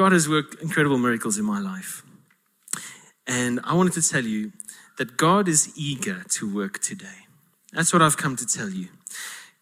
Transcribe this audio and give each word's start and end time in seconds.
God 0.00 0.12
has 0.12 0.30
worked 0.30 0.62
incredible 0.62 0.96
miracles 0.96 1.36
in 1.36 1.44
my 1.44 1.60
life. 1.60 2.02
And 3.26 3.60
I 3.64 3.74
wanted 3.74 3.92
to 3.92 4.02
tell 4.02 4.24
you 4.24 4.50
that 4.96 5.18
God 5.18 5.46
is 5.46 5.72
eager 5.76 6.24
to 6.30 6.52
work 6.52 6.78
today. 6.78 7.26
That's 7.74 7.92
what 7.92 8.00
I've 8.00 8.16
come 8.16 8.34
to 8.36 8.46
tell 8.46 8.70
you. 8.70 8.88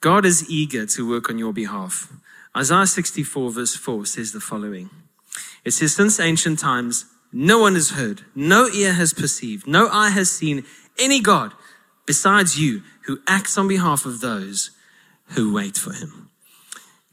God 0.01 0.25
is 0.25 0.49
eager 0.49 0.87
to 0.87 1.11
work 1.11 1.29
on 1.29 1.39
your 1.39 1.53
behalf. 1.53 2.13
Isaiah 2.57 2.87
64, 2.87 3.51
verse 3.51 3.75
4 3.75 4.07
says 4.07 4.31
the 4.31 4.39
following 4.39 4.91
It 5.65 5.73
says, 5.73 5.97
Since 5.97 6.21
ancient 6.21 6.61
times, 6.61 7.07
no 7.33 7.59
one 7.59 7.75
has 7.75 7.91
heard, 7.91 8.23
no 8.35 8.69
ear 8.69 8.95
has 8.95 9.13
perceived, 9.13 9.67
no 9.67 9.89
eye 9.89 10.11
has 10.11 10.31
seen 10.31 10.65
any 10.99 11.21
God 11.21 11.53
besides 12.07 12.59
you 12.59 12.83
who 13.07 13.21
acts 13.27 13.59
on 13.59 13.69
behalf 13.69 14.07
of 14.07 14.21
those 14.21 14.71
who 15.31 15.53
wait 15.53 15.77
for 15.77 15.93
him. 15.93 16.31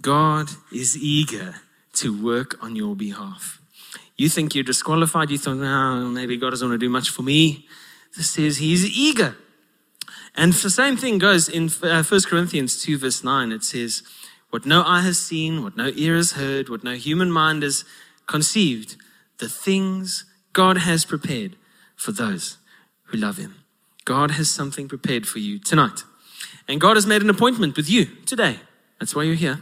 God 0.02 0.50
is 0.72 0.98
eager 0.98 1.56
to 1.94 2.24
work 2.24 2.58
on 2.64 2.76
your 2.76 2.96
behalf. 2.96 3.60
You 4.18 4.30
think 4.30 4.56
you're 4.56 4.64
disqualified, 4.64 5.30
you 5.30 5.38
think, 5.38 5.62
oh, 5.62 6.10
maybe 6.10 6.38
God 6.38 6.52
doesn't 6.52 6.68
want 6.68 6.80
to 6.80 6.86
do 6.86 6.90
much 6.90 7.10
for 7.10 7.24
me. 7.24 7.68
This 8.16 8.30
says 8.30 8.58
he's 8.58 8.86
eager. 8.86 9.36
And 10.36 10.54
the 10.54 10.70
same 10.70 10.98
thing 10.98 11.18
goes 11.18 11.48
in 11.50 11.70
1 11.70 11.92
uh, 11.92 12.04
Corinthians 12.26 12.82
2, 12.82 12.98
verse 12.98 13.24
9. 13.24 13.52
It 13.52 13.64
says, 13.64 14.04
What 14.50 14.66
no 14.66 14.84
eye 14.84 15.02
has 15.02 15.20
seen, 15.20 15.64
what 15.64 15.76
no 15.76 15.92
ear 15.96 16.16
has 16.16 16.34
heard, 16.34 16.70
what 16.70 16.84
no 16.84 16.94
human 16.96 17.32
mind 17.32 17.64
has 17.64 17.86
conceived, 18.26 18.98
the 19.40 19.50
things 19.50 20.26
God 20.54 20.78
has 20.78 21.06
prepared 21.06 21.56
for 21.96 22.12
those 22.12 22.58
who 23.06 23.18
love 23.18 23.38
him. 23.38 23.56
God 24.06 24.32
has 24.32 24.50
something 24.50 24.88
prepared 24.88 25.28
for 25.28 25.40
you 25.40 25.60
tonight. 25.60 26.04
And 26.68 26.80
God 26.80 26.96
has 26.96 27.06
made 27.06 27.22
an 27.22 27.30
appointment 27.30 27.76
with 27.76 27.90
you 27.90 28.06
today. 28.26 28.60
That's 29.00 29.16
why 29.16 29.24
you're 29.24 29.36
here. 29.36 29.62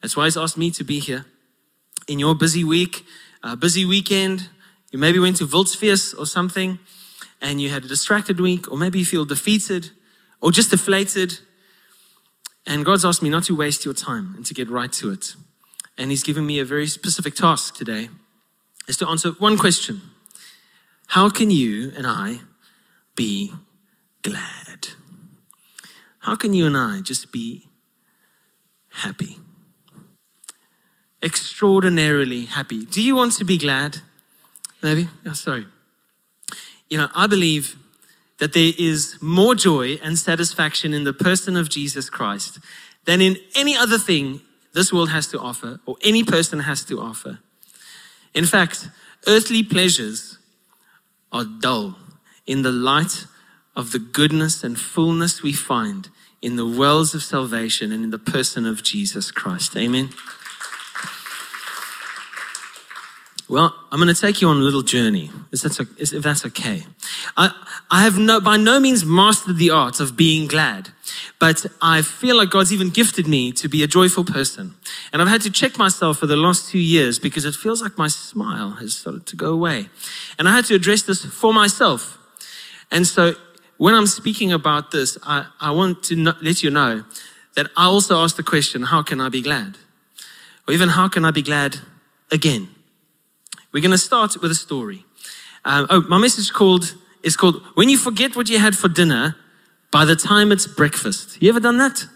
That's 0.00 0.16
why 0.16 0.24
He's 0.24 0.36
asked 0.36 0.56
me 0.56 0.70
to 0.72 0.84
be 0.84 1.00
here 1.00 1.26
in 2.06 2.18
your 2.18 2.34
busy 2.34 2.64
week, 2.64 3.04
uh, 3.42 3.56
busy 3.56 3.84
weekend. 3.84 4.48
You 4.92 4.98
maybe 4.98 5.18
went 5.18 5.36
to 5.36 5.46
Volksfeest 5.46 6.18
or 6.18 6.26
something 6.26 6.78
and 7.40 7.60
you 7.60 7.70
had 7.70 7.84
a 7.84 7.88
distracted 7.88 8.40
week, 8.40 8.70
or 8.70 8.76
maybe 8.76 8.98
you 8.98 9.04
feel 9.04 9.24
defeated 9.24 9.90
or 10.40 10.50
just 10.50 10.70
deflated. 10.70 11.38
And 12.66 12.84
God's 12.84 13.04
asked 13.04 13.22
me 13.22 13.28
not 13.28 13.44
to 13.44 13.56
waste 13.56 13.84
your 13.84 13.94
time 13.94 14.34
and 14.36 14.44
to 14.46 14.54
get 14.54 14.68
right 14.68 14.92
to 14.92 15.10
it. 15.10 15.34
And 15.96 16.10
He's 16.10 16.22
given 16.22 16.46
me 16.46 16.58
a 16.58 16.64
very 16.64 16.86
specific 16.86 17.34
task 17.34 17.76
today 17.76 18.08
is 18.88 18.96
to 18.96 19.08
answer 19.08 19.30
one 19.38 19.56
question 19.56 20.00
How 21.08 21.30
can 21.30 21.50
you 21.50 21.92
and 21.96 22.06
I 22.06 22.40
be 23.14 23.52
glad? 24.22 24.88
How 26.20 26.34
can 26.34 26.52
you 26.52 26.66
and 26.66 26.76
I 26.76 27.00
just 27.00 27.30
be 27.32 27.68
happy? 28.90 29.38
extraordinarily 31.22 32.44
happy. 32.44 32.84
Do 32.84 33.02
you 33.02 33.16
want 33.16 33.32
to 33.34 33.44
be 33.44 33.58
glad? 33.58 33.98
Maybe? 34.82 35.08
Oh, 35.26 35.32
sorry. 35.32 35.66
You 36.88 36.98
know, 36.98 37.08
I 37.14 37.26
believe 37.26 37.76
that 38.38 38.52
there 38.52 38.72
is 38.78 39.18
more 39.20 39.54
joy 39.54 39.98
and 40.02 40.18
satisfaction 40.18 40.94
in 40.94 41.04
the 41.04 41.12
person 41.12 41.56
of 41.56 41.68
Jesus 41.68 42.08
Christ 42.08 42.60
than 43.04 43.20
in 43.20 43.36
any 43.56 43.76
other 43.76 43.98
thing 43.98 44.40
this 44.74 44.92
world 44.92 45.10
has 45.10 45.26
to 45.28 45.38
offer 45.40 45.80
or 45.86 45.96
any 46.02 46.22
person 46.22 46.60
has 46.60 46.84
to 46.84 47.00
offer. 47.00 47.40
In 48.34 48.44
fact, 48.44 48.88
earthly 49.26 49.62
pleasures 49.62 50.38
are 51.32 51.44
dull 51.44 51.98
in 52.46 52.62
the 52.62 52.72
light 52.72 53.26
of 53.76 53.92
the 53.92 53.98
goodness 53.98 54.64
and 54.64 54.78
fullness 54.78 55.42
we 55.42 55.52
find 55.52 56.08
in 56.40 56.56
the 56.56 56.66
wells 56.66 57.14
of 57.14 57.22
salvation 57.22 57.92
and 57.92 58.04
in 58.04 58.10
the 58.10 58.18
person 58.18 58.64
of 58.64 58.82
Jesus 58.82 59.30
Christ. 59.30 59.76
Amen. 59.76 60.10
Well, 63.50 63.74
I'm 63.90 63.98
going 63.98 64.14
to 64.14 64.20
take 64.20 64.42
you 64.42 64.48
on 64.48 64.58
a 64.58 64.60
little 64.60 64.82
journey, 64.82 65.30
if 65.50 65.62
that's, 65.62 65.80
if 65.80 66.22
that's 66.22 66.44
okay. 66.44 66.84
I, 67.34 67.50
I 67.90 68.02
have 68.02 68.18
no, 68.18 68.42
by 68.42 68.58
no 68.58 68.78
means 68.78 69.06
mastered 69.06 69.56
the 69.56 69.70
art 69.70 70.00
of 70.00 70.18
being 70.18 70.46
glad, 70.46 70.90
but 71.38 71.64
I 71.80 72.02
feel 72.02 72.36
like 72.36 72.50
God's 72.50 72.74
even 72.74 72.90
gifted 72.90 73.26
me 73.26 73.52
to 73.52 73.66
be 73.66 73.82
a 73.82 73.86
joyful 73.86 74.22
person. 74.22 74.74
And 75.14 75.22
I've 75.22 75.28
had 75.28 75.40
to 75.42 75.50
check 75.50 75.78
myself 75.78 76.18
for 76.18 76.26
the 76.26 76.36
last 76.36 76.70
two 76.70 76.78
years 76.78 77.18
because 77.18 77.46
it 77.46 77.54
feels 77.54 77.80
like 77.80 77.96
my 77.96 78.08
smile 78.08 78.72
has 78.72 78.94
started 78.94 79.24
to 79.24 79.36
go 79.36 79.54
away. 79.54 79.88
And 80.38 80.46
I 80.46 80.54
had 80.54 80.66
to 80.66 80.74
address 80.74 81.02
this 81.02 81.24
for 81.24 81.54
myself. 81.54 82.18
And 82.90 83.06
so 83.06 83.32
when 83.78 83.94
I'm 83.94 84.06
speaking 84.06 84.52
about 84.52 84.90
this, 84.90 85.16
I, 85.22 85.46
I 85.58 85.70
want 85.70 86.02
to 86.04 86.16
no, 86.16 86.34
let 86.42 86.62
you 86.62 86.68
know 86.68 87.04
that 87.56 87.68
I 87.78 87.86
also 87.86 88.22
ask 88.22 88.36
the 88.36 88.42
question, 88.42 88.82
how 88.82 89.02
can 89.02 89.22
I 89.22 89.30
be 89.30 89.40
glad? 89.40 89.78
Or 90.66 90.74
even 90.74 90.90
how 90.90 91.08
can 91.08 91.24
I 91.24 91.30
be 91.30 91.42
glad 91.42 91.78
again? 92.30 92.68
We're 93.72 93.82
going 93.82 93.92
to 93.92 93.98
start 93.98 94.40
with 94.40 94.50
a 94.50 94.54
story. 94.54 95.04
Um, 95.64 95.86
oh, 95.90 96.00
my 96.08 96.18
message 96.18 96.52
called 96.52 96.94
is 97.22 97.36
called 97.36 97.62
"When 97.74 97.88
You 97.88 97.98
Forget 97.98 98.34
What 98.34 98.48
You 98.48 98.58
Had 98.58 98.76
for 98.76 98.88
Dinner 98.88 99.36
by 99.90 100.04
the 100.04 100.16
Time 100.16 100.52
It's 100.52 100.66
Breakfast." 100.66 101.42
You 101.42 101.50
ever 101.50 101.60
done 101.60 101.76
that? 101.78 102.06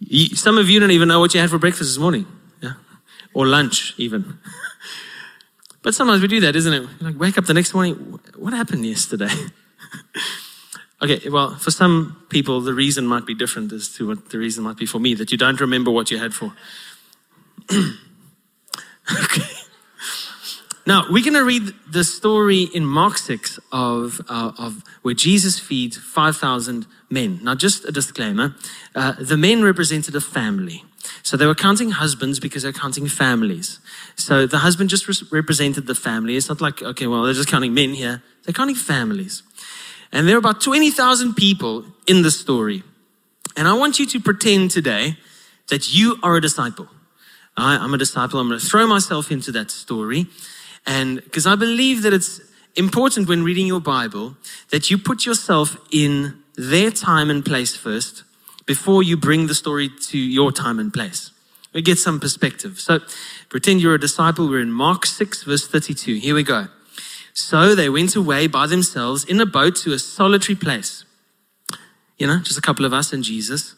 You, 0.00 0.36
some 0.36 0.58
of 0.58 0.68
you 0.68 0.80
don't 0.80 0.90
even 0.90 1.08
know 1.08 1.20
what 1.20 1.32
you 1.32 1.40
had 1.40 1.48
for 1.48 1.58
breakfast 1.58 1.90
this 1.90 1.98
morning, 1.98 2.26
yeah, 2.60 2.74
or 3.32 3.46
lunch 3.46 3.94
even. 3.96 4.38
but 5.82 5.94
sometimes 5.94 6.20
we 6.20 6.28
do 6.28 6.40
that, 6.40 6.56
isn't 6.56 6.72
it? 6.74 6.88
Like 7.00 7.18
wake 7.18 7.38
up 7.38 7.46
the 7.46 7.54
next 7.54 7.72
morning. 7.72 8.18
What 8.36 8.52
happened 8.52 8.84
yesterday? 8.84 9.32
okay, 11.02 11.26
well, 11.30 11.56
for 11.56 11.70
some 11.70 12.22
people, 12.28 12.60
the 12.60 12.74
reason 12.74 13.06
might 13.06 13.24
be 13.24 13.34
different 13.34 13.72
as 13.72 13.88
to 13.94 14.08
what 14.08 14.28
the 14.28 14.38
reason 14.38 14.62
might 14.62 14.76
be 14.76 14.84
for 14.84 14.98
me 14.98 15.14
that 15.14 15.32
you 15.32 15.38
don't 15.38 15.60
remember 15.60 15.90
what 15.90 16.10
you 16.10 16.18
had 16.18 16.34
for. 16.34 16.52
okay. 17.72 19.61
Now, 20.84 21.04
we're 21.08 21.22
going 21.22 21.34
to 21.34 21.44
read 21.44 21.72
the 21.88 22.02
story 22.02 22.62
in 22.62 22.84
Mark 22.84 23.16
6 23.16 23.60
of, 23.70 24.20
uh, 24.28 24.50
of 24.58 24.82
where 25.02 25.14
Jesus 25.14 25.58
feeds 25.60 25.96
5,000 25.96 26.86
men. 27.08 27.38
Now, 27.42 27.54
just 27.54 27.84
a 27.84 27.92
disclaimer 27.92 28.56
uh, 28.94 29.12
the 29.20 29.36
men 29.36 29.62
represented 29.62 30.16
a 30.16 30.20
family. 30.20 30.84
So 31.22 31.36
they 31.36 31.46
were 31.46 31.54
counting 31.54 31.90
husbands 31.90 32.40
because 32.40 32.64
they're 32.64 32.72
counting 32.72 33.06
families. 33.06 33.78
So 34.16 34.46
the 34.46 34.58
husband 34.58 34.90
just 34.90 35.06
re- 35.06 35.28
represented 35.30 35.86
the 35.86 35.94
family. 35.94 36.36
It's 36.36 36.48
not 36.48 36.60
like, 36.60 36.82
okay, 36.82 37.06
well, 37.06 37.22
they're 37.22 37.32
just 37.32 37.48
counting 37.48 37.74
men 37.74 37.94
here. 37.94 38.22
They're 38.44 38.52
counting 38.52 38.74
families. 38.74 39.44
And 40.10 40.26
there 40.26 40.34
are 40.34 40.38
about 40.38 40.60
20,000 40.60 41.34
people 41.34 41.84
in 42.08 42.22
the 42.22 42.30
story. 42.30 42.82
And 43.56 43.68
I 43.68 43.74
want 43.74 43.98
you 44.00 44.06
to 44.06 44.20
pretend 44.20 44.72
today 44.72 45.16
that 45.68 45.94
you 45.94 46.18
are 46.22 46.36
a 46.36 46.40
disciple. 46.40 46.88
I, 47.56 47.76
I'm 47.76 47.94
a 47.94 47.98
disciple. 47.98 48.40
I'm 48.40 48.48
going 48.48 48.58
to 48.58 48.66
throw 48.66 48.86
myself 48.86 49.30
into 49.30 49.52
that 49.52 49.70
story. 49.70 50.26
And 50.86 51.22
because 51.24 51.46
I 51.46 51.54
believe 51.54 52.02
that 52.02 52.12
it's 52.12 52.40
important 52.76 53.28
when 53.28 53.42
reading 53.42 53.66
your 53.66 53.80
Bible 53.80 54.36
that 54.70 54.90
you 54.90 54.98
put 54.98 55.26
yourself 55.26 55.76
in 55.90 56.42
their 56.56 56.90
time 56.90 57.30
and 57.30 57.44
place 57.44 57.76
first 57.76 58.24
before 58.66 59.02
you 59.02 59.16
bring 59.16 59.46
the 59.46 59.54
story 59.54 59.90
to 60.08 60.18
your 60.18 60.52
time 60.52 60.78
and 60.78 60.92
place. 60.92 61.30
We 61.72 61.82
get 61.82 61.98
some 61.98 62.20
perspective. 62.20 62.78
So 62.78 63.00
pretend 63.48 63.80
you're 63.80 63.94
a 63.94 64.00
disciple. 64.00 64.48
We're 64.48 64.60
in 64.60 64.72
Mark 64.72 65.06
6, 65.06 65.44
verse 65.44 65.66
32. 65.66 66.16
Here 66.16 66.34
we 66.34 66.42
go. 66.42 66.66
So 67.32 67.74
they 67.74 67.88
went 67.88 68.14
away 68.14 68.46
by 68.46 68.66
themselves 68.66 69.24
in 69.24 69.40
a 69.40 69.46
boat 69.46 69.76
to 69.76 69.92
a 69.92 69.98
solitary 69.98 70.54
place. 70.54 71.04
You 72.18 72.26
know, 72.26 72.40
just 72.40 72.58
a 72.58 72.62
couple 72.62 72.84
of 72.84 72.92
us 72.92 73.12
and 73.12 73.24
Jesus. 73.24 73.74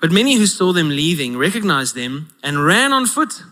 But 0.00 0.10
many 0.10 0.36
who 0.36 0.46
saw 0.46 0.72
them 0.72 0.88
leaving 0.88 1.36
recognized 1.36 1.94
them 1.94 2.30
and 2.42 2.64
ran 2.64 2.92
on 2.92 3.06
foot 3.06 3.42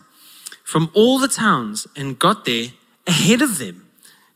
from 0.71 0.89
all 0.95 1.19
the 1.19 1.27
towns 1.27 1.89
and 1.97 2.17
got 2.17 2.45
there 2.45 2.67
ahead 3.05 3.43
of 3.43 3.59
them. 3.59 3.85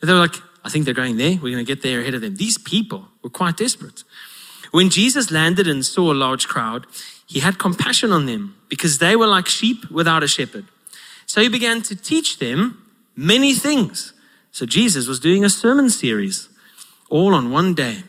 And 0.01 0.11
they 0.11 0.13
were 0.13 0.19
like, 0.19 0.35
I 0.65 0.69
think 0.69 0.85
they're 0.85 0.93
going 0.93 1.17
there. 1.17 1.39
We're 1.41 1.55
going 1.55 1.65
to 1.65 1.75
get 1.75 1.85
there 1.85 2.01
ahead 2.01 2.15
of 2.15 2.23
them. 2.23 2.35
These 2.35 2.59
people 2.59 3.07
were 3.23 3.31
quite 3.31 3.57
desperate. 3.57 4.03
When 4.73 4.91
Jesus 4.91 5.31
landed 5.31 5.69
and 5.69 5.87
saw 5.87 6.13
a 6.13 6.23
large 6.27 6.49
crowd, 6.49 6.89
he 7.25 7.39
had 7.39 7.61
compassion 7.61 8.11
on 8.11 8.27
them 8.27 8.57
because 8.69 8.99
they 8.99 9.15
were 9.15 9.29
like 9.29 9.47
sheep 9.47 9.89
without 9.93 10.25
a 10.25 10.27
shepherd. 10.27 10.65
So 11.25 11.41
he 11.41 11.49
began 11.49 11.83
to 11.83 11.95
teach 11.95 12.41
them 12.41 12.83
many 13.15 13.55
things. 13.55 14.13
So 14.51 14.67
Jesus 14.67 15.07
was 15.07 15.21
doing 15.21 15.45
a 15.45 15.49
sermon 15.49 15.89
series 15.89 16.49
all 17.11 17.33
on 17.33 17.53
one 17.53 17.75
day. 17.75 18.03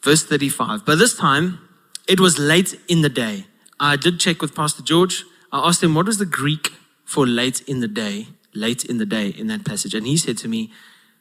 Verse 0.00 0.24
35. 0.24 0.86
By 0.86 0.94
this 0.94 1.16
time, 1.16 1.58
it 2.06 2.20
was 2.20 2.38
late 2.38 2.78
in 2.86 3.02
the 3.02 3.08
day. 3.08 3.46
I 3.80 3.96
did 3.96 4.20
check 4.20 4.40
with 4.40 4.54
Pastor 4.54 4.84
George. 4.84 5.24
I 5.54 5.68
asked 5.68 5.84
him, 5.84 5.94
what 5.94 6.06
was 6.06 6.18
the 6.18 6.26
Greek 6.26 6.72
for 7.04 7.28
late 7.28 7.60
in 7.68 7.78
the 7.78 7.86
day, 7.86 8.26
late 8.54 8.84
in 8.84 8.98
the 8.98 9.06
day 9.06 9.28
in 9.28 9.46
that 9.46 9.64
passage? 9.64 9.94
And 9.94 10.04
he 10.04 10.16
said 10.16 10.36
to 10.38 10.48
me, 10.48 10.72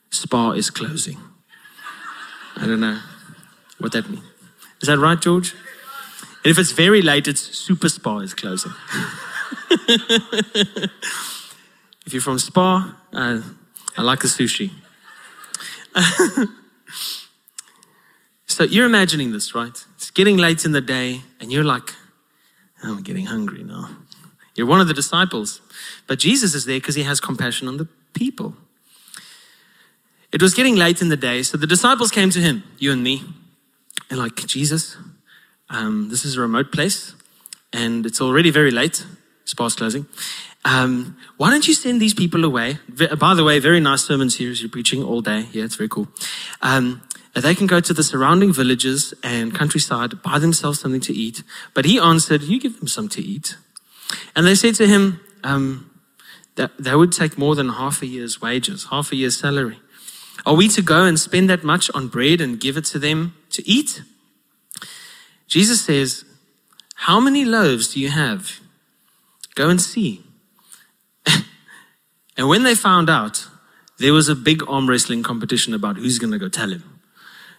Spar 0.10 0.56
is 0.56 0.72
closing. 0.72 1.20
I 2.56 2.66
don't 2.66 2.80
know 2.80 3.00
what 3.78 3.92
that 3.92 4.10
means. 4.10 4.24
Is 4.82 4.88
that 4.88 4.98
right, 4.98 5.22
George? 5.22 5.54
And 6.44 6.50
if 6.50 6.58
it's 6.58 6.72
very 6.72 7.04
late, 7.04 7.28
it's 7.28 7.48
SuperSpar 7.48 8.24
is 8.24 8.34
closing. 8.34 8.74
if 12.06 12.12
you're 12.12 12.22
from 12.22 12.40
Spar, 12.40 12.98
uh, 13.14 13.40
I 13.96 14.02
like 14.02 14.22
the 14.22 14.28
sushi. 14.28 14.72
so 18.48 18.64
you're 18.64 18.88
imagining 18.88 19.32
this, 19.32 19.54
right? 19.54 19.86
It's 19.96 20.10
getting 20.10 20.38
late 20.38 20.66
in 20.66 20.72
the 20.72 20.82
day, 20.82 21.22
and 21.40 21.52
you're 21.52 21.64
like, 21.64 21.94
I'm 22.82 23.04
getting 23.04 23.28
hungry 23.28 23.64
now. 23.64 23.90
You're 24.56 24.68
one 24.68 24.82
of 24.82 24.88
the 24.88 24.94
disciples. 24.94 25.62
But 26.08 26.20
Jesus 26.20 26.54
is 26.54 26.66
there 26.66 26.78
because 26.78 26.96
he 26.96 27.04
has 27.04 27.20
compassion 27.20 27.68
on 27.68 27.78
the 27.78 27.88
people. 28.14 28.56
It 30.32 30.42
was 30.42 30.54
getting 30.54 30.76
late 30.76 31.02
in 31.02 31.10
the 31.10 31.18
day, 31.18 31.44
so 31.44 31.58
the 31.58 31.68
disciples 31.68 32.10
came 32.10 32.32
to 32.32 32.40
him, 32.40 32.64
you 32.80 32.92
and 32.92 33.04
me, 33.04 33.24
and 34.10 34.20
like, 34.20 34.36
Jesus, 34.48 34.98
um, 35.70 36.10
this 36.10 36.26
is 36.26 36.38
a 36.38 36.42
remote 36.42 36.72
place, 36.72 37.14
and 37.72 38.06
it's 38.06 38.20
already 38.20 38.50
very 38.50 38.72
late, 38.72 39.06
It's 39.44 39.54
past 39.54 39.78
closing. 39.78 40.08
Um, 40.66 41.18
why 41.38 41.52
don't 41.52 41.68
you 41.68 41.74
send 41.74 42.02
these 42.02 42.14
people 42.14 42.46
away? 42.46 42.80
By 43.20 43.34
the 43.34 43.44
way, 43.44 43.60
very 43.60 43.80
nice 43.80 44.04
sermon 44.04 44.30
series 44.30 44.62
you're 44.62 44.72
preaching 44.72 45.04
all 45.04 45.22
day. 45.22 45.48
Yeah, 45.52 45.66
it's 45.66 45.76
very 45.76 45.90
cool. 45.90 46.08
Um, 46.62 47.02
they 47.36 47.56
can 47.56 47.68
go 47.68 47.80
to 47.80 47.94
the 47.94 48.04
surrounding 48.04 48.54
villages 48.54 49.14
and 49.24 49.54
countryside, 49.54 50.22
buy 50.22 50.40
themselves 50.40 50.80
something 50.80 51.02
to 51.02 51.14
eat. 51.14 51.44
But 51.74 51.86
he 51.86 52.00
answered, 52.00 52.44
You 52.44 52.60
give 52.60 52.80
them 52.80 52.88
some 52.88 53.10
to 53.10 53.22
eat. 53.22 53.58
And 54.36 54.46
they 54.46 54.56
said 54.56 54.76
to 54.76 54.88
him, 54.88 55.20
um, 55.44 55.90
that, 56.56 56.72
that 56.78 56.98
would 56.98 57.12
take 57.12 57.38
more 57.38 57.56
than 57.56 57.70
half 57.70 58.02
a 58.02 58.06
year's 58.06 58.42
wages, 58.42 58.88
half 58.92 59.12
a 59.12 59.16
year's 59.16 59.38
salary. 59.38 59.80
Are 60.46 60.56
we 60.56 60.68
to 60.70 60.82
go 60.82 61.04
and 61.04 61.20
spend 61.20 61.50
that 61.50 61.64
much 61.64 61.90
on 61.94 62.08
bread 62.08 62.42
and 62.42 62.60
give 62.60 62.78
it 62.78 62.86
to 62.86 63.00
them 63.00 63.36
to 63.52 63.68
eat? 63.68 64.04
Jesus 65.48 65.84
says, 65.84 66.26
How 66.96 67.20
many 67.20 67.46
loaves 67.46 67.94
do 67.94 68.00
you 68.00 68.10
have? 68.10 68.60
Go 69.56 69.70
and 69.70 69.82
see. 69.82 70.24
and 72.38 72.48
when 72.48 72.64
they 72.64 72.76
found 72.76 73.10
out, 73.10 73.48
there 74.00 74.14
was 74.14 74.28
a 74.28 74.36
big 74.36 74.64
arm 74.68 74.90
wrestling 74.90 75.24
competition 75.24 75.74
about 75.74 75.98
who's 75.98 76.20
going 76.20 76.34
to 76.34 76.40
go 76.40 76.50
tell 76.50 76.72
him. 76.72 77.00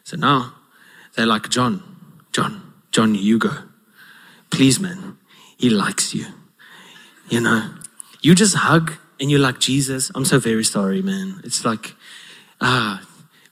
So 0.03 0.17
now 0.17 0.55
they're 1.17 1.27
like, 1.27 1.49
John, 1.49 1.83
John, 2.33 2.75
John, 2.91 3.15
you 3.15 3.39
go. 3.39 3.53
Please, 4.51 4.79
man, 4.79 5.17
he 5.57 5.71
likes 5.71 6.15
you. 6.15 6.27
You 7.29 7.41
know, 7.41 7.75
you 8.21 8.35
just 8.35 8.57
hug 8.57 8.93
and 9.21 9.31
you're 9.31 9.41
like, 9.41 9.59
Jesus, 9.59 10.11
I'm 10.15 10.25
so 10.25 10.39
very 10.39 10.65
sorry, 10.65 11.03
man. 11.03 11.41
It's 11.45 11.65
like, 11.65 11.95
ah, 12.61 13.03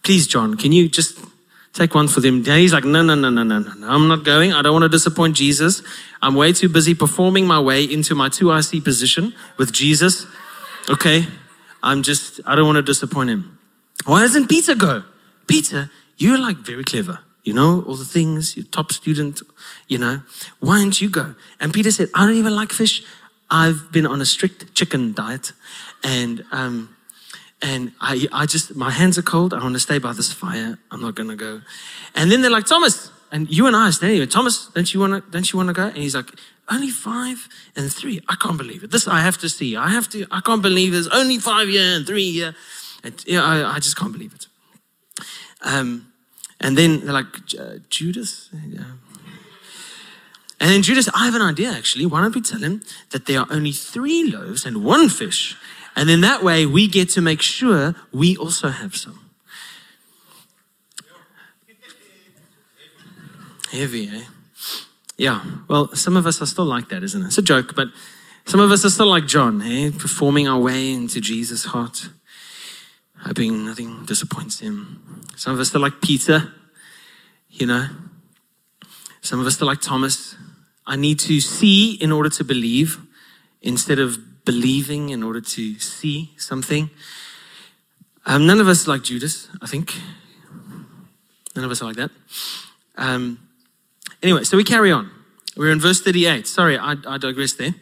please, 0.02 0.26
John, 0.26 0.56
can 0.56 0.72
you 0.72 0.88
just 0.88 1.18
take 1.72 1.94
one 1.94 2.08
for 2.08 2.20
them? 2.20 2.44
He's 2.44 2.72
like, 2.72 2.84
no, 2.84 3.02
no, 3.02 3.14
no, 3.14 3.30
no, 3.30 3.42
no, 3.42 3.58
no, 3.58 3.88
I'm 3.88 4.08
not 4.08 4.24
going. 4.24 4.52
I 4.52 4.62
don't 4.62 4.72
want 4.72 4.82
to 4.82 4.88
disappoint 4.88 5.36
Jesus. 5.36 5.82
I'm 6.20 6.34
way 6.34 6.52
too 6.52 6.68
busy 6.68 6.94
performing 6.94 7.46
my 7.46 7.60
way 7.60 7.84
into 7.84 8.14
my 8.14 8.28
2IC 8.28 8.84
position 8.84 9.34
with 9.56 9.72
Jesus. 9.72 10.26
Okay. 10.90 11.26
I'm 11.82 12.02
just, 12.02 12.40
I 12.46 12.54
don't 12.54 12.66
want 12.66 12.76
to 12.76 12.82
disappoint 12.82 13.30
him. 13.30 13.58
Why 14.04 14.20
doesn't 14.20 14.48
Peter 14.48 14.74
go? 14.74 15.04
Peter, 15.46 15.90
you're 16.16 16.38
like 16.38 16.58
very 16.58 16.84
clever. 16.84 17.20
You 17.44 17.54
know, 17.54 17.82
all 17.86 17.96
the 17.96 18.04
things, 18.04 18.56
you're 18.56 18.66
top 18.66 18.92
student, 18.92 19.42
you 19.88 19.98
know. 19.98 20.22
Why 20.60 20.78
don't 20.78 21.00
you 21.00 21.10
go? 21.10 21.34
And 21.58 21.72
Peter 21.72 21.90
said, 21.90 22.08
I 22.14 22.24
don't 22.26 22.36
even 22.36 22.54
like 22.54 22.72
fish. 22.72 23.02
I've 23.50 23.90
been 23.90 24.06
on 24.06 24.20
a 24.20 24.24
strict 24.24 24.74
chicken 24.74 25.12
diet. 25.12 25.52
And, 26.04 26.44
um, 26.52 26.96
and 27.60 27.92
I, 28.00 28.28
I 28.32 28.46
just, 28.46 28.76
my 28.76 28.90
hands 28.90 29.18
are 29.18 29.22
cold. 29.22 29.52
I 29.54 29.58
want 29.58 29.74
to 29.74 29.80
stay 29.80 29.98
by 29.98 30.12
this 30.12 30.32
fire. 30.32 30.78
I'm 30.90 31.00
not 31.00 31.14
going 31.14 31.28
to 31.28 31.36
go. 31.36 31.62
And 32.14 32.30
then 32.30 32.42
they're 32.42 32.50
like, 32.50 32.66
Thomas, 32.66 33.10
and 33.32 33.50
you 33.50 33.66
and 33.66 33.74
I 33.74 33.88
are 33.88 33.92
standing 33.92 34.18
here. 34.18 34.26
Thomas, 34.26 34.66
don't 34.68 34.92
you 34.92 35.00
want 35.00 35.24
to, 35.24 35.30
don't 35.30 35.52
you 35.52 35.56
want 35.56 35.68
to 35.68 35.72
go? 35.72 35.86
And 35.86 35.96
he's 35.96 36.14
like, 36.14 36.30
only 36.70 36.90
five 36.90 37.48
and 37.74 37.92
three. 37.92 38.20
I 38.28 38.36
can't 38.36 38.56
believe 38.56 38.84
it. 38.84 38.90
This 38.90 39.08
I 39.08 39.20
have 39.20 39.38
to 39.38 39.48
see. 39.48 39.76
I 39.76 39.88
have 39.88 40.08
to, 40.10 40.26
I 40.30 40.40
can't 40.40 40.62
believe 40.62 40.92
there's 40.92 41.08
only 41.08 41.38
five 41.38 41.68
here 41.68 41.96
and 41.96 42.06
three 42.06 42.30
here. 42.30 42.54
And 43.02 43.22
yeah, 43.26 43.42
I, 43.42 43.74
I 43.74 43.78
just 43.78 43.96
can't 43.96 44.12
believe 44.12 44.34
it. 44.34 44.46
Um, 45.62 46.11
and 46.62 46.76
then 46.76 47.00
they're 47.00 47.12
like, 47.12 47.26
uh, 47.58 47.78
Judas? 47.90 48.48
Yeah. 48.66 48.84
And 50.60 50.70
then 50.70 50.82
Judas, 50.82 51.08
I 51.12 51.24
have 51.24 51.34
an 51.34 51.42
idea 51.42 51.70
actually. 51.70 52.06
Why 52.06 52.20
don't 52.20 52.34
we 52.34 52.40
tell 52.40 52.60
him 52.60 52.82
that 53.10 53.26
there 53.26 53.40
are 53.40 53.46
only 53.50 53.72
three 53.72 54.30
loaves 54.30 54.64
and 54.64 54.84
one 54.84 55.08
fish? 55.08 55.56
And 55.96 56.08
then 56.08 56.20
that 56.20 56.42
way 56.42 56.66
we 56.66 56.86
get 56.86 57.08
to 57.10 57.20
make 57.20 57.42
sure 57.42 57.94
we 58.12 58.36
also 58.36 58.68
have 58.68 58.94
some. 58.96 59.18
Heavy, 63.72 64.08
eh? 64.08 64.24
Yeah, 65.16 65.42
well, 65.66 65.94
some 65.94 66.16
of 66.16 66.26
us 66.26 66.40
are 66.42 66.46
still 66.46 66.64
like 66.64 66.88
that, 66.90 67.02
isn't 67.02 67.22
it? 67.22 67.26
It's 67.26 67.38
a 67.38 67.42
joke, 67.42 67.74
but 67.74 67.88
some 68.44 68.60
of 68.60 68.70
us 68.70 68.84
are 68.84 68.90
still 68.90 69.06
like 69.06 69.26
John, 69.26 69.62
eh? 69.62 69.90
Performing 69.98 70.46
our 70.46 70.60
way 70.60 70.92
into 70.92 71.20
Jesus' 71.20 71.66
heart, 71.66 72.10
hoping 73.22 73.66
nothing 73.66 74.04
disappoints 74.04 74.60
him. 74.60 75.22
Some 75.36 75.54
of 75.54 75.60
us 75.60 75.74
are 75.74 75.78
like 75.78 76.00
Peter, 76.00 76.52
you 77.50 77.66
know. 77.66 77.88
Some 79.20 79.40
of 79.40 79.46
us 79.46 79.60
are 79.62 79.64
like 79.64 79.80
Thomas. 79.80 80.36
I 80.86 80.96
need 80.96 81.18
to 81.20 81.40
see 81.40 81.94
in 81.94 82.10
order 82.10 82.28
to 82.30 82.44
believe 82.44 82.98
instead 83.60 83.98
of 83.98 84.18
believing 84.44 85.10
in 85.10 85.22
order 85.22 85.40
to 85.40 85.78
see 85.78 86.32
something. 86.36 86.90
Um, 88.26 88.46
none 88.46 88.60
of 88.60 88.68
us 88.68 88.86
like 88.86 89.02
Judas, 89.02 89.48
I 89.60 89.66
think. 89.66 89.94
None 91.54 91.64
of 91.64 91.70
us 91.70 91.82
are 91.82 91.86
like 91.86 91.96
that. 91.96 92.10
Um, 92.96 93.38
anyway, 94.22 94.44
so 94.44 94.56
we 94.56 94.64
carry 94.64 94.90
on. 94.90 95.10
We're 95.56 95.70
in 95.70 95.80
verse 95.80 96.00
38. 96.00 96.46
Sorry, 96.46 96.78
I, 96.78 96.96
I 97.06 97.18
digress 97.18 97.52
there. 97.52 97.74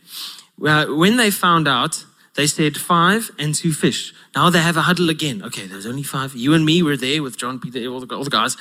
Uh, 0.62 0.86
when 0.86 1.16
they 1.16 1.30
found 1.30 1.68
out, 1.68 2.04
they 2.36 2.46
said 2.46 2.76
five 2.76 3.30
and 3.38 3.54
two 3.54 3.72
fish. 3.72 4.14
Now 4.34 4.50
they 4.50 4.60
have 4.60 4.76
a 4.76 4.82
huddle 4.82 5.10
again. 5.10 5.42
Okay, 5.42 5.66
there's 5.66 5.86
only 5.86 6.02
five. 6.02 6.34
You 6.34 6.54
and 6.54 6.64
me 6.64 6.82
were 6.82 6.96
there 6.96 7.22
with 7.22 7.36
John, 7.36 7.58
Peter, 7.58 7.86
all 7.88 8.00
the, 8.00 8.14
all 8.14 8.24
the 8.24 8.30
guys. 8.30 8.56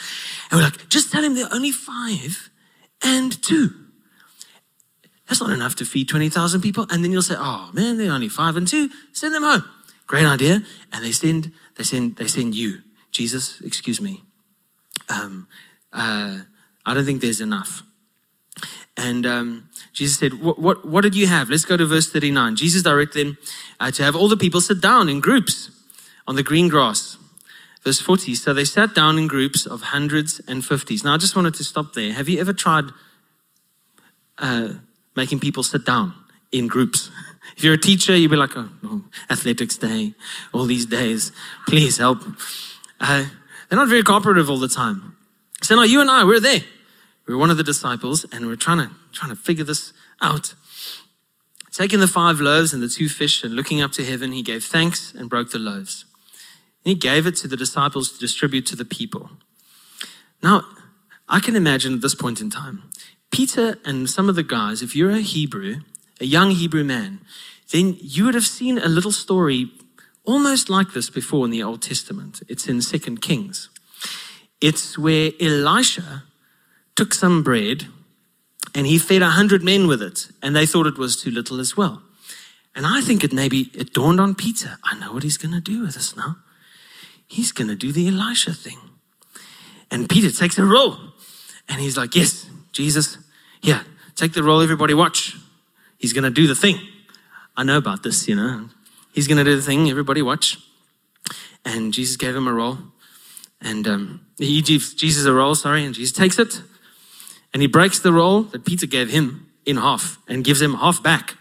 And 0.50 0.60
we're 0.60 0.66
like, 0.66 0.90
just 0.90 1.12
tell 1.12 1.24
him 1.24 1.36
there 1.36 1.46
are 1.46 1.54
only 1.54 1.72
five 1.72 2.50
and 3.04 3.42
two. 3.44 3.72
That's 5.28 5.42
not 5.42 5.52
enough 5.52 5.76
to 5.76 5.86
feed 5.86 6.10
20,000 6.10 6.62
people. 6.62 6.88
And 6.90 7.04
then 7.04 7.12
you'll 7.12 7.22
say, 7.22 7.36
oh 7.38 7.70
man, 7.74 7.98
they're 7.98 8.12
only 8.12 8.30
five 8.30 8.58
and 8.58 8.68
two. 8.68 8.90
Send 9.14 9.36
them 9.36 9.44
home. 9.44 9.64
Great 10.08 10.26
idea. 10.26 10.64
And 10.92 11.06
they 11.06 11.12
send, 11.12 11.52
they 11.76 11.84
send, 11.84 12.16
they 12.16 12.28
send 12.28 12.56
you. 12.56 12.80
Jesus, 13.12 13.62
excuse 13.62 14.02
me. 14.02 14.24
Um, 15.08 15.48
uh, 15.94 16.40
I 16.86 16.94
don't 16.96 17.06
think 17.06 17.22
there's 17.22 17.42
enough. 17.42 17.84
And 18.98 19.26
um, 19.26 19.70
Jesus 19.94 20.20
said, 20.20 20.42
what, 20.42 20.60
what, 20.60 20.88
what, 20.88 21.02
did 21.02 21.16
you 21.16 21.28
have? 21.28 21.50
Let's 21.50 21.66
go 21.66 21.78
to 21.78 21.86
verse 21.86 22.12
39. 22.12 22.56
Jesus 22.56 22.84
directed 22.84 23.28
them 23.28 23.38
uh, 23.80 23.92
to 23.92 24.04
have 24.04 24.16
all 24.16 24.28
the 24.28 24.38
people 24.38 24.62
sit 24.62 24.82
down 24.82 25.10
in 25.10 25.20
groups 25.20 25.72
on 26.28 26.36
the 26.36 26.44
green 26.44 26.68
grass. 26.68 27.18
Verse 27.84 28.02
40. 28.02 28.36
So 28.36 28.54
they 28.54 28.66
sat 28.66 28.94
down 28.94 29.18
in 29.18 29.28
groups 29.28 29.66
of 29.66 29.82
hundreds 29.82 30.42
and 30.48 30.66
fifties. 30.66 31.04
Now, 31.04 31.14
I 31.14 31.18
just 31.18 31.36
wanted 31.36 31.54
to 31.56 31.64
stop 31.64 31.94
there. 31.94 32.12
Have 32.12 32.28
you 32.28 32.40
ever 32.40 32.52
tried 32.52 32.86
uh, 34.40 34.74
making 35.16 35.40
people 35.40 35.64
sit 35.64 35.86
down 35.86 36.14
in 36.52 36.68
groups. 36.68 37.12
If 37.58 37.64
you're 37.66 37.74
a 37.74 37.82
teacher, 37.82 38.16
you'd 38.16 38.32
be 38.32 38.38
like, 38.38 38.56
oh, 38.56 38.70
no, 38.82 39.04
athletics 39.30 39.76
day, 39.76 40.14
all 40.54 40.66
these 40.66 40.86
days, 40.86 41.34
please 41.68 41.98
help. 41.98 42.20
Uh, 43.02 43.26
they're 43.68 43.80
not 43.80 43.90
very 43.90 44.04
cooperative 44.04 44.50
all 44.50 44.60
the 44.60 44.70
time. 44.70 45.18
So 45.62 45.76
now 45.76 45.84
you 45.84 46.00
and 46.00 46.10
I, 46.10 46.24
we're 46.24 46.40
there. 46.40 46.62
We're 47.30 47.38
one 47.38 47.52
of 47.52 47.58
the 47.58 47.64
disciples 47.64 48.26
and 48.32 48.48
we're 48.48 48.56
trying 48.56 48.80
to, 48.80 48.96
trying 49.12 49.30
to 49.30 49.36
figure 49.36 49.64
this 49.64 49.94
out. 50.20 50.56
Taking 51.72 52.00
the 52.00 52.08
five 52.08 52.42
loaves 52.42 52.74
and 52.74 52.82
the 52.82 52.88
two 52.88 53.08
fish 53.08 53.44
and 53.44 53.54
looking 53.54 53.84
up 53.84 53.92
to 53.94 54.04
heaven, 54.04 54.32
he 54.32 54.42
gave 54.42 54.64
thanks 54.64 55.14
and 55.14 55.30
broke 55.30 55.52
the 55.52 55.60
loaves. 55.60 56.06
And 56.84 56.90
he 56.90 56.96
gave 56.96 57.28
it 57.28 57.36
to 57.36 57.48
the 57.48 57.56
disciples 57.56 58.12
to 58.12 58.20
distribute 58.20 58.66
to 58.66 58.76
the 58.76 58.84
people. 58.84 59.30
Now, 60.42 60.64
I 61.28 61.40
can 61.40 61.56
imagine 61.56 61.94
at 61.94 62.02
this 62.02 62.16
point 62.16 62.42
in 62.42 62.50
time, 62.50 62.90
Peter 63.30 63.78
and 63.86 64.10
some 64.10 64.28
of 64.28 64.36
the 64.36 64.42
guys, 64.42 64.82
if 64.82 64.96
you're 64.96 65.12
a 65.12 65.22
Hebrew, 65.22 65.82
a 66.20 66.26
young 66.26 66.50
Hebrew 66.50 66.84
man, 66.84 67.20
then 67.72 67.96
you 68.02 68.26
would 68.26 68.34
have 68.34 68.48
seen 68.48 68.80
a 68.80 68.88
little 68.88 69.12
story 69.12 69.70
almost 70.26 70.68
like 70.68 70.94
this 70.94 71.12
before 71.12 71.46
in 71.46 71.52
the 71.52 71.62
Old 71.62 71.84
Testament. 71.84 72.42
It's 72.48 72.68
in 72.68 72.82
Second 72.82 73.22
Kings. 73.22 73.70
It's 74.60 74.98
where 74.98 75.32
Elisha 75.40 76.24
took 77.00 77.14
some 77.14 77.42
bread 77.44 77.88
and 78.76 78.86
he 78.86 78.98
fed 78.98 79.22
a 79.22 79.30
hundred 79.30 79.64
men 79.64 79.88
with 79.88 80.02
it, 80.02 80.28
and 80.44 80.54
they 80.54 80.66
thought 80.66 80.86
it 80.86 80.98
was 80.98 81.16
too 81.16 81.32
little 81.32 81.62
as 81.62 81.78
well. 81.78 82.02
And 82.76 82.86
I 82.86 83.00
think 83.00 83.24
it 83.24 83.32
maybe 83.32 83.72
it 83.74 83.94
dawned 83.94 84.20
on 84.20 84.36
Peter, 84.36 84.78
I 84.84 85.00
know 85.00 85.14
what 85.14 85.24
he's 85.24 85.38
going 85.38 85.54
to 85.54 85.62
do 85.62 85.82
with 85.82 85.94
this 85.94 86.18
now. 86.18 86.36
He's 87.26 87.54
going 87.54 87.70
to 87.70 87.76
do 87.76 87.94
the 87.94 88.10
Elisha 88.10 88.54
thing. 88.54 88.80
And 89.90 90.10
Peter 90.10 90.30
takes 90.30 90.58
a 90.58 90.66
roll 90.66 90.98
and 91.70 91.80
he's 91.80 91.96
like, 91.96 92.16
Yes, 92.16 92.50
Jesus, 92.74 93.18
yeah, 93.62 93.84
take 94.16 94.34
the 94.34 94.44
roll, 94.44 94.60
everybody 94.62 94.94
watch. 94.94 95.38
He's 95.98 96.12
going 96.12 96.26
to 96.26 96.30
do 96.30 96.48
the 96.48 96.56
thing. 96.56 96.80
I 97.56 97.64
know 97.64 97.78
about 97.78 98.04
this, 98.04 98.28
you 98.28 98.36
know. 98.36 98.70
He's 99.14 99.28
going 99.28 99.38
to 99.38 99.46
do 99.46 99.56
the 99.56 99.62
thing, 99.62 99.90
everybody 99.90 100.22
watch. 100.22 100.58
And 101.64 101.94
Jesus 101.94 102.18
gave 102.18 102.36
him 102.36 102.48
a 102.48 102.54
roll. 102.54 102.78
And 103.62 103.88
um, 103.88 104.26
he 104.38 104.62
gives 104.62 104.94
Jesus 104.94 105.26
a 105.26 105.34
roll, 105.34 105.56
sorry, 105.56 105.86
and 105.86 105.96
Jesus 105.96 106.16
takes 106.16 106.38
it. 106.40 106.62
And 107.54 107.62
he 107.62 107.68
breaks 107.68 108.00
the 108.00 108.14
roll 108.14 108.44
that 108.44 108.66
Peter 108.66 108.86
gave 108.86 109.10
him 109.10 109.52
in 109.66 109.78
half 109.78 110.18
and 110.28 110.44
gives 110.44 110.62
him 110.62 110.76
half 110.76 111.02
back. 111.02 111.36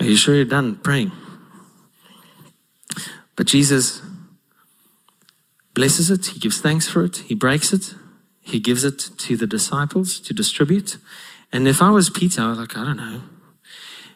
Are 0.00 0.06
you 0.06 0.16
sure 0.16 0.34
you're 0.34 0.44
done 0.44 0.76
praying? 0.76 1.12
But 3.36 3.46
Jesus 3.46 4.02
blesses 5.74 6.10
it, 6.10 6.26
he 6.26 6.40
gives 6.40 6.60
thanks 6.60 6.88
for 6.88 7.04
it, 7.04 7.18
he 7.18 7.34
breaks 7.34 7.72
it, 7.72 7.94
he 8.40 8.60
gives 8.60 8.84
it 8.84 8.98
to 9.18 9.36
the 9.36 9.46
disciples 9.46 10.20
to 10.20 10.34
distribute. 10.34 10.98
And 11.52 11.68
if 11.68 11.80
I 11.80 11.90
was 11.90 12.10
Peter, 12.10 12.42
I 12.42 12.48
was 12.48 12.58
like, 12.58 12.76
I 12.76 12.84
don't 12.84 12.96
know. 12.96 13.22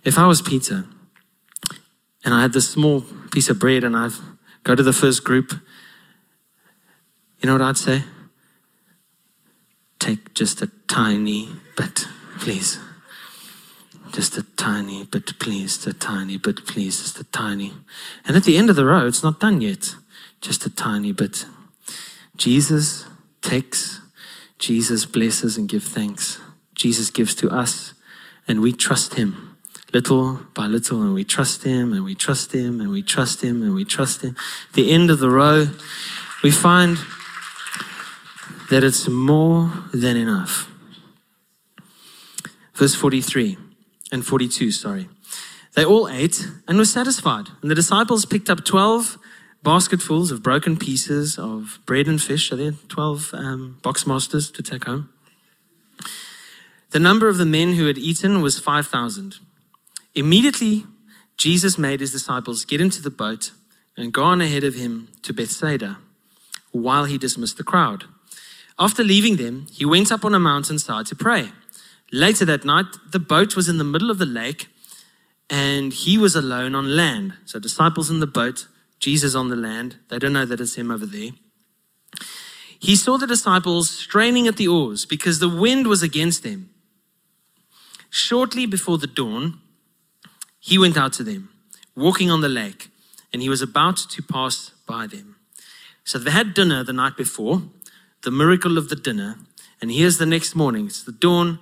If 0.05 0.19
I 0.19 0.26
was 0.26 0.43
Peter 0.43 0.87
and 2.25 2.35
I 2.35 2.43
had 2.43 2.53
this 2.53 2.69
small 2.69 3.03
piece 3.31 3.49
of 3.49 3.59
bread 3.59 3.85
and 3.85 3.97
I 3.97 4.11
go 4.65 4.75
to 4.75 4.83
the 4.83 4.93
first 4.93 5.25
group, 5.25 5.53
you 7.41 7.47
know 7.47 7.53
what 7.53 7.62
I'd 7.62 7.76
say? 7.76 8.05
Take 9.99 10.35
just 10.35 10.62
a 10.62 10.71
tiny 10.88 11.49
bit, 11.76 12.07
please. 12.38 12.79
Just 14.12 14.37
a 14.37 14.43
tiny 14.57 15.05
bit, 15.05 15.38
please. 15.38 15.87
A 15.87 15.93
tiny 15.93 16.38
bit, 16.38 16.67
please. 16.67 17.03
Just 17.03 17.21
a 17.21 17.25
tiny. 17.25 17.73
And 18.26 18.37
at 18.37 18.45
the 18.45 18.57
end 18.57 18.71
of 18.71 18.76
the 18.76 18.85
row, 18.85 19.07
it's 19.07 19.23
not 19.23 19.41
done 19.41 19.61
yet. 19.61 19.95
Just 20.41 20.65
a 20.67 20.71
tiny 20.71 21.12
bit. 21.12 21.47
Jesus 22.37 23.07
takes, 23.43 24.00
Jesus 24.59 25.07
blesses 25.07 25.57
and 25.57 25.69
gives 25.69 25.88
thanks. 25.88 26.38
Jesus 26.75 27.11
gives 27.11 27.35
to 27.37 27.49
us, 27.50 27.95
and 28.47 28.61
we 28.61 28.73
trust 28.73 29.15
him 29.15 29.57
little 29.93 30.41
by 30.55 30.67
little, 30.67 31.00
and 31.03 31.15
we 31.15 31.25
trust 31.25 31.62
him, 31.62 31.93
and 31.93 32.05
we 32.05 32.15
trust 32.15 32.53
him, 32.53 32.81
and 32.81 32.91
we 32.91 33.03
trust 33.03 33.43
him, 33.43 33.62
and 33.62 33.75
we 33.75 33.85
trust 33.85 34.23
him. 34.23 34.37
At 34.69 34.75
the 34.75 34.91
end 34.93 35.11
of 35.11 35.21
the 35.21 35.31
row, 35.31 35.69
we 36.43 36.50
find 36.50 36.99
that 38.70 38.82
it's 38.85 39.08
more 39.08 39.85
than 39.92 40.16
enough. 40.16 40.70
Verse 42.75 42.94
43 42.94 43.56
and 44.12 44.25
42, 44.25 44.70
sorry. 44.70 45.08
They 45.75 45.85
all 45.85 46.08
ate 46.08 46.49
and 46.66 46.78
were 46.78 46.85
satisfied. 46.85 47.49
And 47.62 47.70
the 47.70 47.75
disciples 47.75 48.25
picked 48.25 48.50
up 48.50 48.64
12 48.64 49.18
basketfuls 49.62 50.30
of 50.30 50.42
broken 50.42 50.76
pieces 50.76 51.38
of 51.38 51.78
bread 51.87 52.06
and 52.06 52.20
fish. 52.20 52.52
Are 52.52 52.56
there 52.56 52.73
12 52.88 53.30
um, 53.35 53.78
box 53.82 54.06
masters 54.06 54.50
to 54.52 54.62
take 54.62 54.85
home? 54.85 55.11
The 56.90 57.00
number 57.00 57.28
of 57.28 57.37
the 57.37 57.46
men 57.46 57.75
who 57.75 57.87
had 57.87 57.99
eaten 57.99 58.40
was 58.42 58.58
5,000. 58.58 59.37
Immediately, 60.14 60.87
Jesus 61.37 61.78
made 61.78 62.00
his 62.00 62.12
disciples 62.12 62.64
get 62.64 62.80
into 62.80 63.02
the 63.02 63.11
boat 63.11 63.50
and 63.96 64.12
go 64.12 64.23
on 64.23 64.40
ahead 64.40 64.64
of 64.64 64.75
him 64.75 65.08
to 65.23 65.32
Bethsaida 65.32 65.99
while 66.73 67.04
he 67.04 67.18
dismissed 67.18 67.58
the 67.58 67.64
crowd. 67.64 68.04
After 68.78 69.02
leaving 69.02 69.37
them, 69.37 69.66
he 69.73 69.85
went 69.85 70.12
up 70.12 70.25
on 70.25 70.35
a 70.35 70.40
mountainside 70.40 71.06
to 71.06 71.16
pray. 71.16 71.50
Later 72.12 72.45
that 72.45 72.64
night, 72.64 72.87
the 73.11 73.18
boat 73.18 73.56
was 73.56 73.68
in 73.68 73.78
the 73.78 73.85
middle 73.85 74.11
of 74.11 74.18
the 74.18 74.26
lake 74.26 74.68
and 75.49 75.92
he 75.92 76.18
was 76.18 76.37
alone 76.37 76.75
on 76.75 76.97
land. 76.97 77.35
So, 77.45 77.59
disciples 77.59 78.11
in 78.11 78.21
the 78.21 78.26
boat, 78.26 78.66
Jesus 78.99 79.35
on 79.35 79.49
the 79.49 79.56
land. 79.56 79.97
They 80.09 80.18
don't 80.18 80.33
know 80.33 80.45
that 80.45 80.61
it's 80.61 80.75
him 80.75 80.90
over 80.90 81.06
there. 81.06 81.30
He 82.78 82.97
saw 82.97 83.16
the 83.16 83.26
disciples 83.26 83.88
straining 83.88 84.47
at 84.47 84.56
the 84.56 84.68
oars 84.68 85.06
because 85.06 85.38
the 85.38 85.49
wind 85.49 85.87
was 85.87 86.02
against 86.02 86.42
them. 86.42 86.71
Shortly 88.11 88.66
before 88.66 88.99
the 88.99 89.06
dawn, 89.06 89.61
he 90.61 90.78
went 90.78 90.97
out 90.97 91.12
to 91.14 91.25
them, 91.25 91.49
walking 91.95 92.30
on 92.30 92.40
the 92.40 92.49
lake, 92.49 92.88
and 93.33 93.40
he 93.40 93.49
was 93.49 93.62
about 93.62 93.97
to 93.97 94.23
pass 94.23 94.71
by 94.87 95.06
them. 95.06 95.37
So 96.04 96.18
they 96.18 96.30
had 96.30 96.54
dinner 96.54 96.85
the 96.85 96.92
night 96.92 97.16
before 97.16 97.62
the 98.23 98.30
miracle 98.30 98.78
of 98.78 98.88
the 98.88 98.96
dinner. 98.96 99.37
And 99.80 99.90
here's 99.90 100.18
the 100.18 100.26
next 100.26 100.54
morning. 100.54 100.87
It's 100.87 101.02
the 101.02 101.12
dawn. 101.12 101.58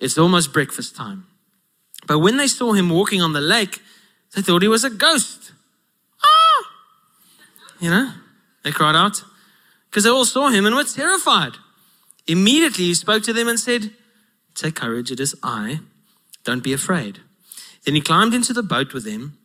It's 0.00 0.18
almost 0.18 0.52
breakfast 0.52 0.96
time. 0.96 1.26
But 2.06 2.20
when 2.20 2.36
they 2.36 2.46
saw 2.46 2.72
him 2.72 2.88
walking 2.88 3.20
on 3.20 3.32
the 3.32 3.40
lake, 3.40 3.80
they 4.34 4.42
thought 4.42 4.62
he 4.62 4.68
was 4.68 4.84
a 4.84 4.90
ghost. 4.90 5.52
Ah! 6.22 6.70
You 7.80 7.90
know, 7.90 8.12
they 8.62 8.70
cried 8.70 8.96
out 8.96 9.22
because 9.90 10.04
they 10.04 10.10
all 10.10 10.24
saw 10.24 10.48
him 10.48 10.66
and 10.66 10.74
were 10.74 10.84
terrified. 10.84 11.52
Immediately 12.26 12.84
he 12.84 12.94
spoke 12.94 13.22
to 13.24 13.32
them 13.32 13.48
and 13.48 13.58
said, 13.58 13.90
Take 14.54 14.74
courage, 14.74 15.10
it 15.10 15.20
is 15.20 15.34
I. 15.42 15.80
Don't 16.44 16.62
be 16.62 16.72
afraid. 16.72 17.20
Then 17.84 17.94
he 17.94 18.00
climbed 18.00 18.34
into 18.34 18.52
the 18.52 18.62
boat 18.62 18.92
with 18.92 19.04
them, 19.04 19.38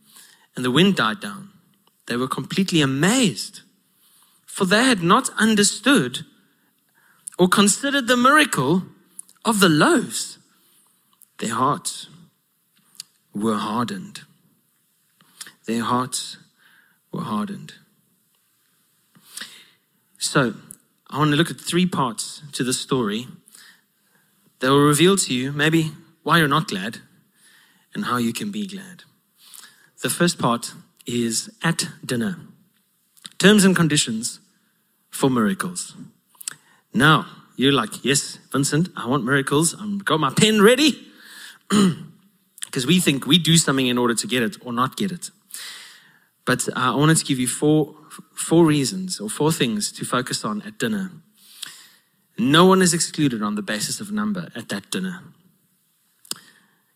and 0.56 0.66
the 0.66 0.72
wind 0.72 0.96
died 0.96 1.20
down. 1.20 1.50
They 2.08 2.18
were 2.18 2.28
completely 2.28 2.82
amazed, 2.82 3.62
for 4.46 4.66
they 4.66 4.84
had 4.84 5.02
not 5.02 5.30
understood 5.38 6.26
or 7.38 7.48
considered 7.48 8.08
the 8.08 8.18
miracle 8.18 8.84
of 9.44 9.60
the 9.60 9.70
loaves, 9.70 10.38
their 11.40 11.54
hearts 11.54 12.08
were 13.34 13.58
hardened. 13.58 14.22
Their 15.66 15.84
hearts 15.84 16.38
were 17.12 17.22
hardened. 17.22 17.74
So, 20.18 20.54
I 21.10 21.18
want 21.18 21.32
to 21.32 21.38
look 21.38 21.52
at 21.52 21.60
three 21.60 21.86
parts 21.86 22.42
to 22.54 22.64
the 22.64 22.74
story 22.74 23.28
that 24.60 24.70
will 24.70 24.86
reveal 24.86 25.18
to 25.18 25.34
you 25.34 25.52
maybe 25.52 25.92
why 26.24 26.38
you're 26.38 26.48
not 26.48 26.68
glad 26.68 27.00
and 27.94 28.06
how 28.06 28.18
you 28.18 28.34
can 28.34 28.52
be 28.52 28.66
glad. 28.66 29.04
The 30.02 30.10
first 30.10 30.40
part 30.40 30.74
is 31.06 31.50
at 31.64 31.88
dinner 32.06 32.38
terms 33.38 33.66
and 33.66 33.76
conditions 33.76 34.40
for 35.10 35.30
miracles. 35.30 35.96
Now, 36.94 37.26
you're 37.56 37.72
like, 37.72 38.04
yes, 38.04 38.40
Vincent, 38.52 38.90
I 38.96 39.08
want 39.08 39.24
miracles. 39.24 39.76
I've 39.80 40.06
got 40.06 40.20
my 40.20 40.32
pen 40.32 40.62
ready. 40.62 41.08
Because 42.66 42.88
we 42.88 43.00
think 43.00 43.28
we 43.28 43.38
do 43.38 43.56
something 43.58 43.86
in 43.86 44.00
order 44.00 44.16
to 44.16 44.26
get 44.26 44.42
it 44.42 44.58
or 44.66 44.74
not 44.74 44.98
get 44.98 45.12
it. 45.12 45.30
But 46.44 46.68
uh, 46.70 46.72
I 46.76 46.96
wanted 46.96 47.18
to 47.18 47.24
give 47.24 47.38
you 47.38 47.48
four, 47.48 47.94
four 48.34 48.66
reasons 48.66 49.20
or 49.20 49.30
four 49.30 49.52
things 49.52 49.92
to 49.92 50.06
focus 50.06 50.44
on 50.44 50.64
at 50.64 50.80
dinner. 50.80 51.12
No 52.40 52.66
one 52.66 52.82
is 52.82 52.92
excluded 52.92 53.44
on 53.44 53.54
the 53.54 53.62
basis 53.62 54.02
of 54.02 54.12
number 54.12 54.50
at 54.56 54.70
that 54.70 54.90
dinner. 54.90 55.22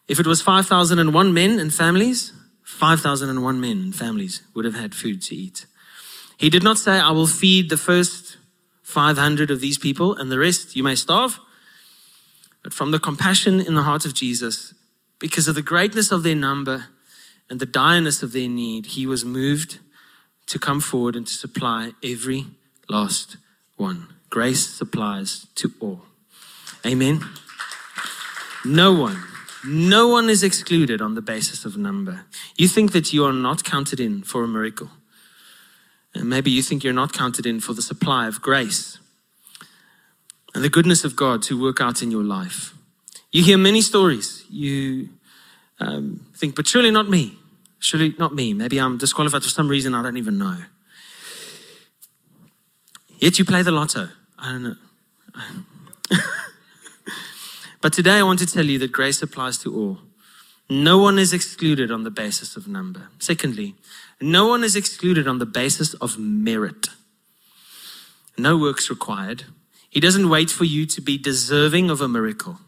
If 0.08 0.20
it 0.20 0.25
was 0.25 0.42
5,001 0.42 1.32
men 1.32 1.60
and 1.60 1.72
families, 1.72 2.34
5,001 2.63 3.62
men 3.62 3.77
and 3.77 3.96
families 3.96 4.42
would 4.56 4.66
have 4.66 4.74
had 4.74 4.96
food 4.96 5.22
to 5.22 5.36
eat. 5.36 5.68
He 6.38 6.50
did 6.50 6.63
not 6.63 6.80
say, 6.80 7.00
I 7.00 7.12
will 7.12 7.27
feed 7.27 7.70
the 7.70 7.77
first 7.77 8.26
500 8.88 9.51
of 9.51 9.60
these 9.60 9.77
people, 9.77 10.15
and 10.15 10.32
the 10.32 10.39
rest 10.39 10.77
you 10.77 10.82
may 10.82 10.96
starve. 10.96 11.39
But 12.63 12.74
from 12.74 12.91
the 12.91 13.00
compassion 13.00 13.60
in 13.60 13.75
the 13.75 13.84
heart 13.84 14.06
of 14.06 14.13
Jesus, 14.13 14.74
because 15.20 15.50
of 15.50 15.56
the 15.56 15.62
greatness 15.62 16.10
of 16.10 16.24
their 16.24 16.36
number 16.36 16.86
and 17.50 17.60
the 17.60 17.65
direness 17.65 18.24
of 18.24 18.32
their 18.32 18.48
need, 18.48 18.86
he 18.86 19.06
was 19.06 19.25
moved 19.25 19.79
to 20.46 20.58
come 20.58 20.79
forward 20.79 21.17
and 21.17 21.27
to 21.27 21.34
supply 21.34 21.91
every 22.01 22.46
last 22.88 23.36
one. 23.75 24.08
Grace 24.29 24.65
supplies 24.65 25.48
to 25.56 25.74
all. 25.82 26.03
Amen. 26.86 27.25
No 28.63 28.94
one, 28.94 29.22
no 29.65 30.08
one 30.08 30.29
is 30.29 30.44
excluded 30.44 31.01
on 31.01 31.13
the 31.13 31.22
basis 31.22 31.65
of 31.65 31.75
number. 31.75 32.25
You 32.56 32.70
think 32.70 32.94
that 32.94 33.12
you 33.12 33.25
are 33.25 33.34
not 33.34 33.65
counted 33.65 34.00
in 34.00 34.24
for 34.24 34.46
a 34.46 34.48
miracle. 34.48 34.89
And 36.17 36.29
maybe 36.29 36.50
you 36.50 36.63
think 36.63 36.83
you're 36.83 36.93
not 36.93 37.13
counted 37.13 37.45
in 37.45 37.59
for 37.59 37.74
the 37.74 37.81
supply 37.81 38.27
of 38.27 38.41
grace 38.41 38.97
and 40.55 40.63
the 40.63 40.69
goodness 40.69 41.03
of 41.03 41.15
God 41.15 41.43
to 41.43 41.62
work 41.62 41.79
out 41.79 42.01
in 42.01 42.09
your 42.09 42.24
life. 42.24 42.74
You 43.31 43.43
hear 43.43 43.57
many 43.57 43.81
stories. 43.81 44.43
You 44.50 45.09
um, 45.79 46.25
think, 46.36 46.55
but 46.55 46.67
surely 46.67 46.89
not 46.89 47.07
me. 47.07 47.38
Surely 47.77 48.15
not 48.17 48.33
me. 48.33 48.53
Maybe 48.53 48.79
I'm 48.79 48.97
disqualified 48.97 49.43
for 49.43 49.50
some 49.50 49.67
reason 49.67 49.93
I 49.93 50.01
don't 50.01 50.17
even 50.17 50.39
know. 50.39 50.57
Yet 53.19 53.38
you 53.38 53.45
play 53.45 53.62
the 53.62 53.71
lotto. 53.71 54.09
I 54.39 54.51
don't 54.51 54.63
know. 54.63 54.75
but 57.81 57.93
today 57.93 58.17
I 58.17 58.24
want 58.24 58.39
to 58.39 58.47
tell 58.47 58.65
you 58.65 58.79
that 58.79 58.91
grace 58.91 59.21
applies 59.21 59.59
to 59.59 59.75
all. 59.75 60.00
No 60.69 60.97
one 60.97 61.17
is 61.17 61.31
excluded 61.31 61.91
on 61.91 62.03
the 62.03 62.12
basis 62.12 62.57
of 62.57 62.67
number. 62.67 63.07
Secondly, 63.19 63.75
no 64.19 64.47
one 64.47 64.63
is 64.63 64.75
excluded 64.75 65.27
on 65.27 65.39
the 65.39 65.45
basis 65.45 65.93
of 65.95 66.19
merit. 66.19 66.89
No 68.38 68.57
works 68.57 68.89
required. 68.89 69.45
He 69.89 70.00
doesn't 70.00 70.29
wait 70.29 70.50
for 70.50 70.65
you 70.65 70.86
to 70.88 71.01
be 71.01 71.17
deserving 71.17 71.89
of 71.89 72.01
a 72.01 72.07
miracle. 72.07 72.59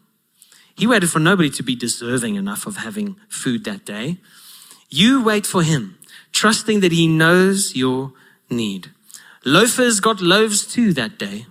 He 0.75 0.87
waited 0.87 1.09
for 1.09 1.19
nobody 1.19 1.49
to 1.49 1.63
be 1.63 1.75
deserving 1.75 2.35
enough 2.35 2.65
of 2.65 2.77
having 2.77 3.17
food 3.27 3.65
that 3.65 3.85
day. 3.85 4.17
You 4.89 5.21
wait 5.21 5.45
for 5.45 5.61
him, 5.61 5.97
trusting 6.31 6.79
that 6.79 6.93
he 6.93 7.05
knows 7.05 7.75
your 7.75 8.13
need. 8.49 8.91
Loafers 9.43 9.99
got 9.99 10.21
loaves 10.21 10.65
too 10.65 10.93
that 10.93 11.19
day. 11.19 11.45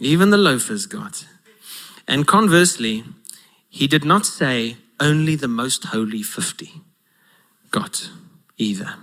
Even 0.00 0.30
the 0.30 0.36
loafers 0.36 0.86
got. 0.86 1.26
And 2.06 2.26
conversely, 2.26 3.04
he 3.78 3.86
did 3.86 4.04
not 4.04 4.26
say 4.26 4.76
only 4.98 5.36
the 5.36 5.46
most 5.46 5.84
holy 5.84 6.20
50 6.20 6.82
got 7.70 8.10
either. 8.56 8.96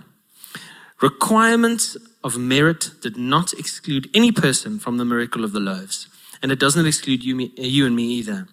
Requirements 1.00 1.96
of 2.22 2.36
merit 2.36 2.90
did 3.00 3.16
not 3.16 3.54
exclude 3.54 4.10
any 4.12 4.30
person 4.30 4.78
from 4.78 4.98
the 4.98 5.04
miracle 5.06 5.44
of 5.44 5.52
the 5.52 5.60
loaves, 5.60 6.08
and 6.42 6.52
it 6.52 6.60
doesn't 6.60 6.84
exclude 6.84 7.24
you, 7.24 7.34
me, 7.34 7.52
you 7.56 7.86
and 7.86 7.96
me 7.96 8.02
either. 8.02 8.48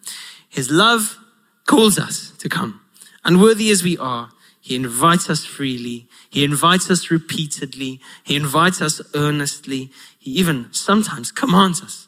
His 0.48 0.72
love 0.72 1.18
calls 1.66 2.00
us 2.00 2.32
to 2.38 2.48
come. 2.48 2.80
Unworthy 3.26 3.70
as 3.70 3.84
we 3.84 3.98
are, 3.98 4.30
He 4.62 4.78
invites 4.78 5.30
us 5.30 5.44
freely. 5.44 6.08
He 6.30 6.46
invites 6.46 6.90
us 6.90 7.12
repeatedly. 7.12 8.00
He 8.24 8.38
invites 8.38 8.82
us 8.82 9.02
earnestly. 9.14 9.92
He 10.20 10.32
even 10.32 10.72
sometimes 10.72 11.34
commands 11.34 11.84
us, 11.84 12.08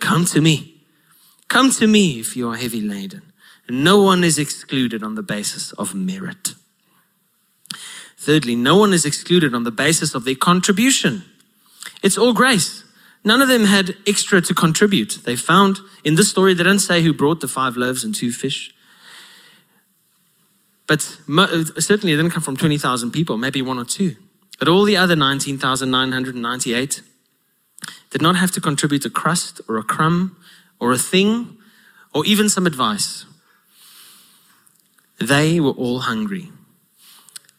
Come 0.00 0.26
to 0.26 0.42
me. 0.42 0.82
Come 1.48 1.70
to 1.70 1.86
me 1.86 2.20
if 2.20 2.36
you 2.36 2.50
are 2.50 2.56
heavy 2.56 2.82
laden. 2.82 3.23
No 3.68 4.02
one 4.02 4.24
is 4.24 4.38
excluded 4.38 5.02
on 5.02 5.14
the 5.14 5.22
basis 5.22 5.72
of 5.72 5.94
merit. 5.94 6.54
Thirdly, 8.16 8.56
no 8.56 8.76
one 8.76 8.92
is 8.92 9.04
excluded 9.04 9.54
on 9.54 9.64
the 9.64 9.70
basis 9.70 10.14
of 10.14 10.24
their 10.24 10.34
contribution. 10.34 11.24
It's 12.02 12.18
all 12.18 12.32
grace. 12.32 12.84
None 13.24 13.40
of 13.40 13.48
them 13.48 13.64
had 13.64 13.96
extra 14.06 14.40
to 14.42 14.54
contribute. 14.54 15.20
They 15.24 15.36
found 15.36 15.78
in 16.04 16.14
this 16.14 16.30
story, 16.30 16.54
they 16.54 16.62
don't 16.62 16.78
say 16.78 17.02
who 17.02 17.12
brought 17.12 17.40
the 17.40 17.48
five 17.48 17.76
loaves 17.76 18.04
and 18.04 18.14
two 18.14 18.32
fish. 18.32 18.74
But 20.86 21.18
uh, 21.28 21.64
certainly 21.80 22.12
it 22.12 22.16
didn't 22.16 22.32
come 22.32 22.42
from 22.42 22.56
20,000 22.56 23.10
people, 23.10 23.38
maybe 23.38 23.62
one 23.62 23.78
or 23.78 23.84
two. 23.86 24.16
But 24.58 24.68
all 24.68 24.84
the 24.84 24.96
other 24.96 25.16
19,998 25.16 27.02
did 28.10 28.22
not 28.22 28.36
have 28.36 28.52
to 28.52 28.60
contribute 28.60 29.04
a 29.04 29.10
crust 29.10 29.60
or 29.68 29.78
a 29.78 29.82
crumb 29.82 30.36
or 30.78 30.92
a 30.92 30.98
thing 30.98 31.56
or 32.12 32.24
even 32.26 32.48
some 32.48 32.66
advice. 32.66 33.24
They 35.26 35.60
were 35.60 35.72
all 35.72 36.00
hungry, 36.00 36.50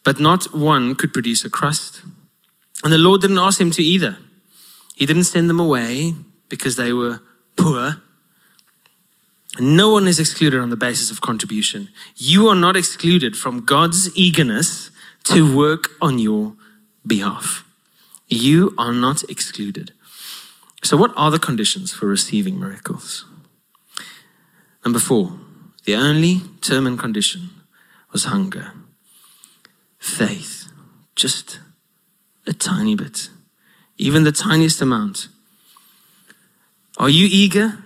but 0.04 0.20
not 0.20 0.54
one 0.54 0.96
could 0.96 1.14
produce 1.14 1.44
a 1.46 1.50
crust. 1.50 2.02
And 2.84 2.92
the 2.92 2.98
Lord 2.98 3.22
didn't 3.22 3.40
ask 3.40 3.60
him 3.60 3.72
to 3.72 3.84
either. 3.84 4.18
He 4.96 5.06
didn't 5.06 5.24
send 5.26 5.50
them 5.50 5.60
away 5.60 6.14
because 6.50 6.76
they 6.76 6.94
were 6.94 7.22
poor. 7.56 8.02
No 9.60 9.90
one 9.90 10.08
is 10.08 10.20
excluded 10.20 10.60
on 10.60 10.70
the 10.70 10.76
basis 10.76 11.10
of 11.10 11.22
contribution. 11.22 11.90
You 12.16 12.48
are 12.48 12.56
not 12.56 12.76
excluded 12.76 13.38
from 13.38 13.66
God's 13.66 14.16
eagerness 14.16 14.92
to 15.26 15.56
work 15.56 15.90
on 16.02 16.20
your 16.20 16.56
behalf. 17.08 17.66
You 18.28 18.74
are 18.78 18.94
not 18.94 19.24
excluded. 19.30 19.94
So, 20.84 20.98
what 20.98 21.14
are 21.16 21.32
the 21.32 21.40
conditions 21.40 21.94
for 21.94 22.06
receiving 22.06 22.60
miracles? 22.60 23.26
Number 24.84 25.00
four, 25.00 25.34
the 25.86 25.96
only 25.96 26.42
term 26.62 26.86
and 26.86 27.00
condition 27.00 27.50
was 28.16 28.24
hunger. 28.24 28.72
Faith, 30.00 30.72
just 31.18 31.60
a 32.48 32.54
tiny 32.54 32.96
bit, 32.96 33.30
even 33.98 34.24
the 34.24 34.32
tiniest 34.32 34.82
amount. 34.82 35.28
Are 36.98 37.10
you 37.10 37.28
eager 37.30 37.84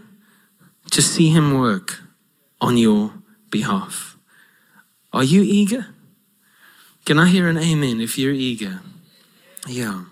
to 0.91 1.01
see 1.01 1.29
Him 1.31 1.59
work 1.59 2.03
on 2.62 2.77
your 2.77 3.12
behalf? 3.50 4.17
Are 5.12 5.24
you 5.24 5.41
eager? 5.41 5.88
Can 7.05 7.17
I 7.17 7.25
hear 7.25 7.48
an 7.48 7.57
amen 7.57 8.00
if 8.00 8.19
you're 8.19 8.39
eager? 8.50 8.81
Yeah. 9.67 10.03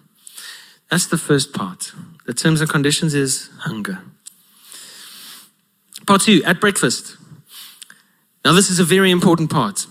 That's 0.90 1.06
the 1.06 1.20
first 1.20 1.54
part. 1.54 1.92
The 2.26 2.34
terms 2.34 2.60
and 2.60 2.68
conditions 2.68 3.14
is 3.14 3.52
hunger. 3.60 4.00
Part 6.08 6.22
two, 6.22 6.42
at 6.44 6.60
breakfast. 6.60 7.18
Now, 8.44 8.54
this 8.54 8.72
is 8.72 8.80
a 8.80 8.84
very 8.84 9.12
important 9.12 9.52
part. 9.52 9.86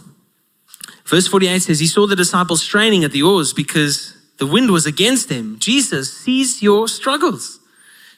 Verse 1.07 1.29
48 1.29 1.63
says, 1.63 1.81
He 1.81 1.87
saw 1.87 2.07
the 2.07 2.17
disciples 2.17 2.63
straining 2.63 3.05
at 3.05 3.13
the 3.13 3.23
oars 3.23 3.53
because 3.53 4.17
the 4.39 4.47
wind 4.47 4.71
was 4.71 4.87
against 4.87 5.29
them. 5.29 5.59
Jesus 5.59 6.13
sees 6.13 6.63
your 6.63 6.89
struggles. 6.89 7.61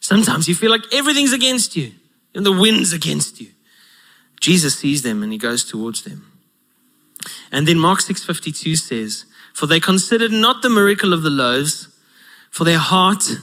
Sometimes 0.01 0.49
you 0.49 0.55
feel 0.55 0.71
like 0.71 0.93
everything's 0.93 1.33
against 1.33 1.77
you 1.77 1.93
and 2.35 2.47
the 2.47 2.53
wind's 2.53 2.93
against 2.93 3.41
you. 3.41 3.49
Jesus 4.41 4.79
sees 4.79 5.03
them 5.03 5.23
and 5.23 5.33
he 5.33 5.39
goes 5.39 5.65
towards 5.65 6.03
them. 6.03 6.33
And 7.53 7.69
then 7.69 7.79
Mark 7.79 8.01
6:52 8.01 8.77
says, 8.77 9.25
"For 9.53 9.67
they 9.67 9.81
considered 9.81 10.33
not 10.33 10.63
the 10.63 10.71
miracle 10.71 11.13
of 11.13 11.23
the 11.23 11.31
loaves, 11.31 11.89
for 12.51 12.65
their 12.65 12.79
heart 12.79 13.41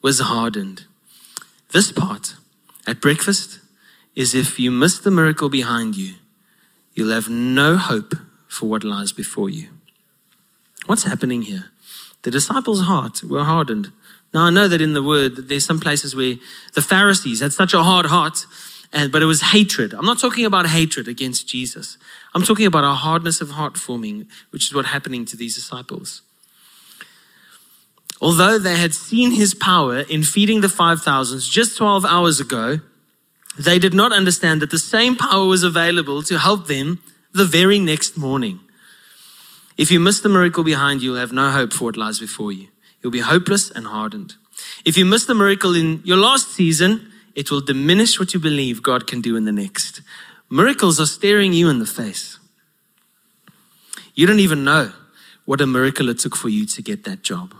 was 0.00 0.20
hardened." 0.20 0.84
This 1.72 1.92
part 1.92 2.34
at 2.86 3.00
breakfast 3.00 3.58
is 4.14 4.34
if 4.34 4.58
you 4.58 4.70
miss 4.70 4.98
the 4.98 5.10
miracle 5.10 5.48
behind 5.48 5.96
you, 5.96 6.14
you'll 6.94 7.12
have 7.12 7.28
no 7.28 7.76
hope 7.76 8.14
for 8.50 8.68
what 8.68 8.84
lies 8.84 9.12
before 9.12 9.48
you. 9.48 9.68
What's 10.86 11.04
happening 11.04 11.42
here? 11.42 11.66
The 12.22 12.30
disciples' 12.30 12.82
hearts 12.82 13.22
were 13.22 13.44
hardened. 13.44 13.92
Now 14.34 14.42
I 14.42 14.50
know 14.50 14.66
that 14.66 14.80
in 14.80 14.92
the 14.92 15.02
word 15.02 15.48
there's 15.48 15.64
some 15.64 15.80
places 15.80 16.16
where 16.16 16.34
the 16.74 16.82
Pharisees 16.82 17.40
had 17.40 17.52
such 17.52 17.72
a 17.72 17.84
hard 17.84 18.06
heart, 18.06 18.44
and, 18.92 19.12
but 19.12 19.22
it 19.22 19.26
was 19.26 19.40
hatred. 19.40 19.94
I'm 19.94 20.04
not 20.04 20.18
talking 20.18 20.44
about 20.44 20.66
hatred 20.66 21.06
against 21.06 21.46
Jesus. 21.46 21.96
I'm 22.34 22.42
talking 22.42 22.66
about 22.66 22.82
a 22.82 22.94
hardness 22.94 23.40
of 23.40 23.50
heart 23.50 23.76
forming, 23.78 24.26
which 24.50 24.64
is 24.66 24.74
what's 24.74 24.88
happening 24.88 25.24
to 25.26 25.36
these 25.36 25.54
disciples. 25.54 26.22
Although 28.20 28.58
they 28.58 28.76
had 28.76 28.94
seen 28.94 29.30
his 29.30 29.54
power 29.54 30.00
in 30.00 30.24
feeding 30.24 30.60
the 30.60 30.66
5,000s 30.66 31.48
just 31.48 31.78
12 31.78 32.04
hours 32.04 32.40
ago, 32.40 32.80
they 33.58 33.78
did 33.78 33.94
not 33.94 34.12
understand 34.12 34.60
that 34.60 34.70
the 34.70 34.78
same 34.78 35.16
power 35.16 35.46
was 35.46 35.62
available 35.62 36.22
to 36.24 36.38
help 36.38 36.66
them 36.66 37.00
the 37.32 37.44
very 37.44 37.78
next 37.78 38.16
morning. 38.16 38.60
If 39.76 39.90
you 39.90 40.00
miss 40.00 40.20
the 40.20 40.28
miracle 40.28 40.64
behind 40.64 41.00
you, 41.00 41.10
you'll 41.10 41.20
have 41.20 41.32
no 41.32 41.50
hope 41.50 41.72
for 41.72 41.84
what 41.84 41.96
lies 41.96 42.18
before 42.18 42.52
you. 42.52 42.68
You'll 43.02 43.12
be 43.12 43.20
hopeless 43.20 43.70
and 43.70 43.86
hardened. 43.86 44.34
If 44.84 44.96
you 44.96 45.04
miss 45.04 45.24
the 45.24 45.34
miracle 45.34 45.74
in 45.74 46.02
your 46.04 46.18
last 46.18 46.52
season, 46.52 47.10
it 47.34 47.50
will 47.50 47.60
diminish 47.60 48.18
what 48.18 48.34
you 48.34 48.40
believe 48.40 48.82
God 48.82 49.06
can 49.06 49.20
do 49.20 49.36
in 49.36 49.44
the 49.44 49.52
next. 49.52 50.02
Miracles 50.50 51.00
are 51.00 51.06
staring 51.06 51.52
you 51.52 51.68
in 51.70 51.78
the 51.78 51.86
face. 51.86 52.38
You 54.14 54.26
don't 54.26 54.40
even 54.40 54.64
know 54.64 54.92
what 55.44 55.60
a 55.60 55.66
miracle 55.66 56.08
it 56.08 56.18
took 56.18 56.36
for 56.36 56.48
you 56.48 56.66
to 56.66 56.82
get 56.82 57.04
that 57.04 57.22
job. 57.22 57.54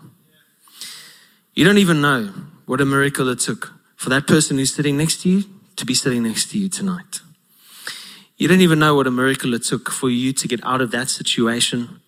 You 1.55 1.65
don't 1.65 1.79
even 1.79 2.01
know 2.01 2.33
what 2.67 2.81
a 2.81 2.85
miracle 2.85 3.29
it 3.29 3.39
took 3.39 3.73
for 3.97 4.11
that 4.11 4.27
person 4.27 4.59
who's 4.59 4.75
sitting 4.75 4.97
next 4.97 5.23
to 5.23 5.29
you 5.29 5.45
to 5.77 5.87
be 5.87 5.95
sitting 5.95 6.23
next 6.23 6.51
to 6.51 6.59
you 6.59 6.69
tonight. 6.69 7.21
You 8.41 8.49
don't 8.49 8.63
even 8.63 8.79
know 8.79 8.95
what 8.95 9.07
a 9.07 9.11
miracle 9.11 9.53
it 9.53 9.65
took 9.65 9.91
for 9.91 10.09
you 10.09 10.33
to 10.33 10.49
get 10.49 10.65
out 10.65 10.81
of 10.81 10.93
that 10.93 11.11
situation. 11.11 12.01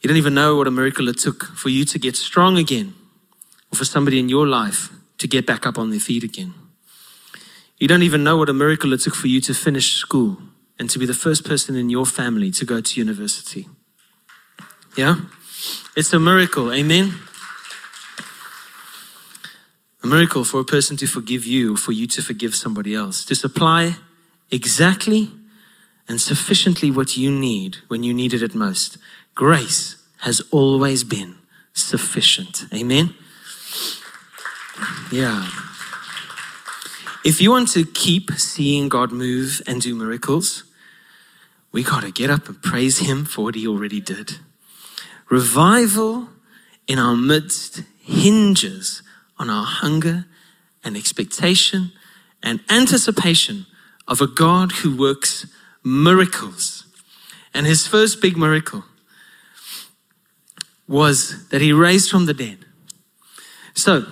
You 0.00 0.06
don't 0.06 0.16
even 0.16 0.32
know 0.32 0.54
what 0.54 0.68
a 0.68 0.70
miracle 0.70 1.08
it 1.08 1.18
took 1.18 1.42
for 1.42 1.70
you 1.70 1.84
to 1.86 1.98
get 1.98 2.14
strong 2.14 2.56
again, 2.56 2.94
or 3.72 3.76
for 3.76 3.84
somebody 3.84 4.20
in 4.20 4.28
your 4.28 4.46
life 4.46 4.90
to 5.18 5.26
get 5.26 5.44
back 5.44 5.66
up 5.66 5.76
on 5.76 5.90
their 5.90 5.98
feet 5.98 6.22
again. 6.22 6.54
You 7.80 7.88
don't 7.88 8.04
even 8.04 8.22
know 8.22 8.36
what 8.36 8.48
a 8.48 8.52
miracle 8.52 8.92
it 8.92 9.00
took 9.00 9.16
for 9.16 9.26
you 9.26 9.40
to 9.40 9.54
finish 9.54 9.94
school 9.94 10.38
and 10.78 10.88
to 10.88 11.00
be 11.00 11.06
the 11.06 11.14
first 11.14 11.44
person 11.44 11.74
in 11.74 11.90
your 11.90 12.06
family 12.06 12.52
to 12.52 12.64
go 12.64 12.80
to 12.80 13.00
university. 13.00 13.66
Yeah? 14.96 15.16
It's 15.96 16.12
a 16.12 16.20
miracle. 16.20 16.72
Amen? 16.72 17.12
A 20.04 20.06
miracle 20.06 20.44
for 20.44 20.60
a 20.60 20.64
person 20.64 20.96
to 20.98 21.08
forgive 21.08 21.44
you, 21.44 21.76
for 21.76 21.90
you 21.90 22.06
to 22.06 22.22
forgive 22.22 22.54
somebody 22.54 22.94
else, 22.94 23.24
to 23.24 23.34
supply 23.34 23.96
exactly 24.54 25.32
and 26.08 26.20
sufficiently 26.20 26.90
what 26.90 27.16
you 27.16 27.30
need 27.30 27.78
when 27.88 28.04
you 28.04 28.14
need 28.14 28.32
it 28.32 28.42
at 28.42 28.54
most. 28.54 28.98
Grace 29.34 29.96
has 30.18 30.40
always 30.52 31.02
been 31.02 31.36
sufficient. 31.72 32.64
Amen? 32.72 33.14
Yeah. 35.10 35.48
If 37.24 37.40
you 37.40 37.50
want 37.50 37.68
to 37.72 37.84
keep 37.84 38.32
seeing 38.32 38.88
God 38.88 39.10
move 39.10 39.60
and 39.66 39.80
do 39.80 39.94
miracles, 39.94 40.64
we 41.72 41.82
got 41.82 42.02
to 42.02 42.12
get 42.12 42.30
up 42.30 42.48
and 42.48 42.62
praise 42.62 42.98
Him 42.98 43.24
for 43.24 43.44
what 43.44 43.54
He 43.56 43.66
already 43.66 44.00
did. 44.00 44.38
Revival 45.30 46.28
in 46.86 46.98
our 46.98 47.16
midst 47.16 47.82
hinges 47.98 49.02
on 49.38 49.50
our 49.50 49.64
hunger 49.64 50.26
and 50.84 50.96
expectation 50.96 51.90
and 52.42 52.60
anticipation 52.68 53.66
of 54.06 54.20
a 54.20 54.26
God 54.26 54.72
who 54.72 54.96
works 54.96 55.46
miracles. 55.82 56.86
And 57.52 57.66
his 57.66 57.86
first 57.86 58.20
big 58.20 58.36
miracle 58.36 58.84
was 60.86 61.48
that 61.48 61.60
he 61.60 61.72
raised 61.72 62.10
from 62.10 62.26
the 62.26 62.34
dead. 62.34 62.58
So, 63.74 64.06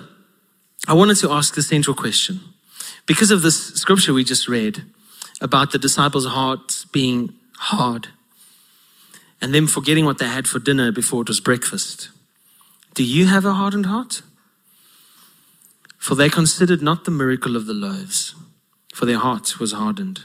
I 0.87 0.93
wanted 0.93 1.15
to 1.17 1.31
ask 1.31 1.55
the 1.55 1.61
central 1.61 1.95
question. 1.95 2.41
Because 3.05 3.31
of 3.31 3.41
this 3.41 3.73
scripture 3.75 4.13
we 4.13 4.23
just 4.23 4.47
read 4.47 4.83
about 5.41 5.71
the 5.71 5.77
disciples' 5.77 6.25
hearts 6.25 6.85
being 6.85 7.33
hard 7.57 8.09
and 9.41 9.53
them 9.53 9.67
forgetting 9.67 10.05
what 10.05 10.17
they 10.17 10.27
had 10.27 10.47
for 10.47 10.59
dinner 10.59 10.91
before 10.91 11.21
it 11.21 11.27
was 11.27 11.39
breakfast, 11.39 12.09
do 12.93 13.03
you 13.03 13.27
have 13.27 13.45
a 13.45 13.53
hardened 13.53 13.85
heart? 13.85 14.21
For 15.97 16.15
they 16.15 16.29
considered 16.29 16.81
not 16.81 17.05
the 17.05 17.11
miracle 17.11 17.55
of 17.55 17.65
the 17.65 17.73
loaves, 17.73 18.35
for 18.93 19.05
their 19.05 19.17
heart 19.17 19.59
was 19.59 19.73
hardened. 19.73 20.21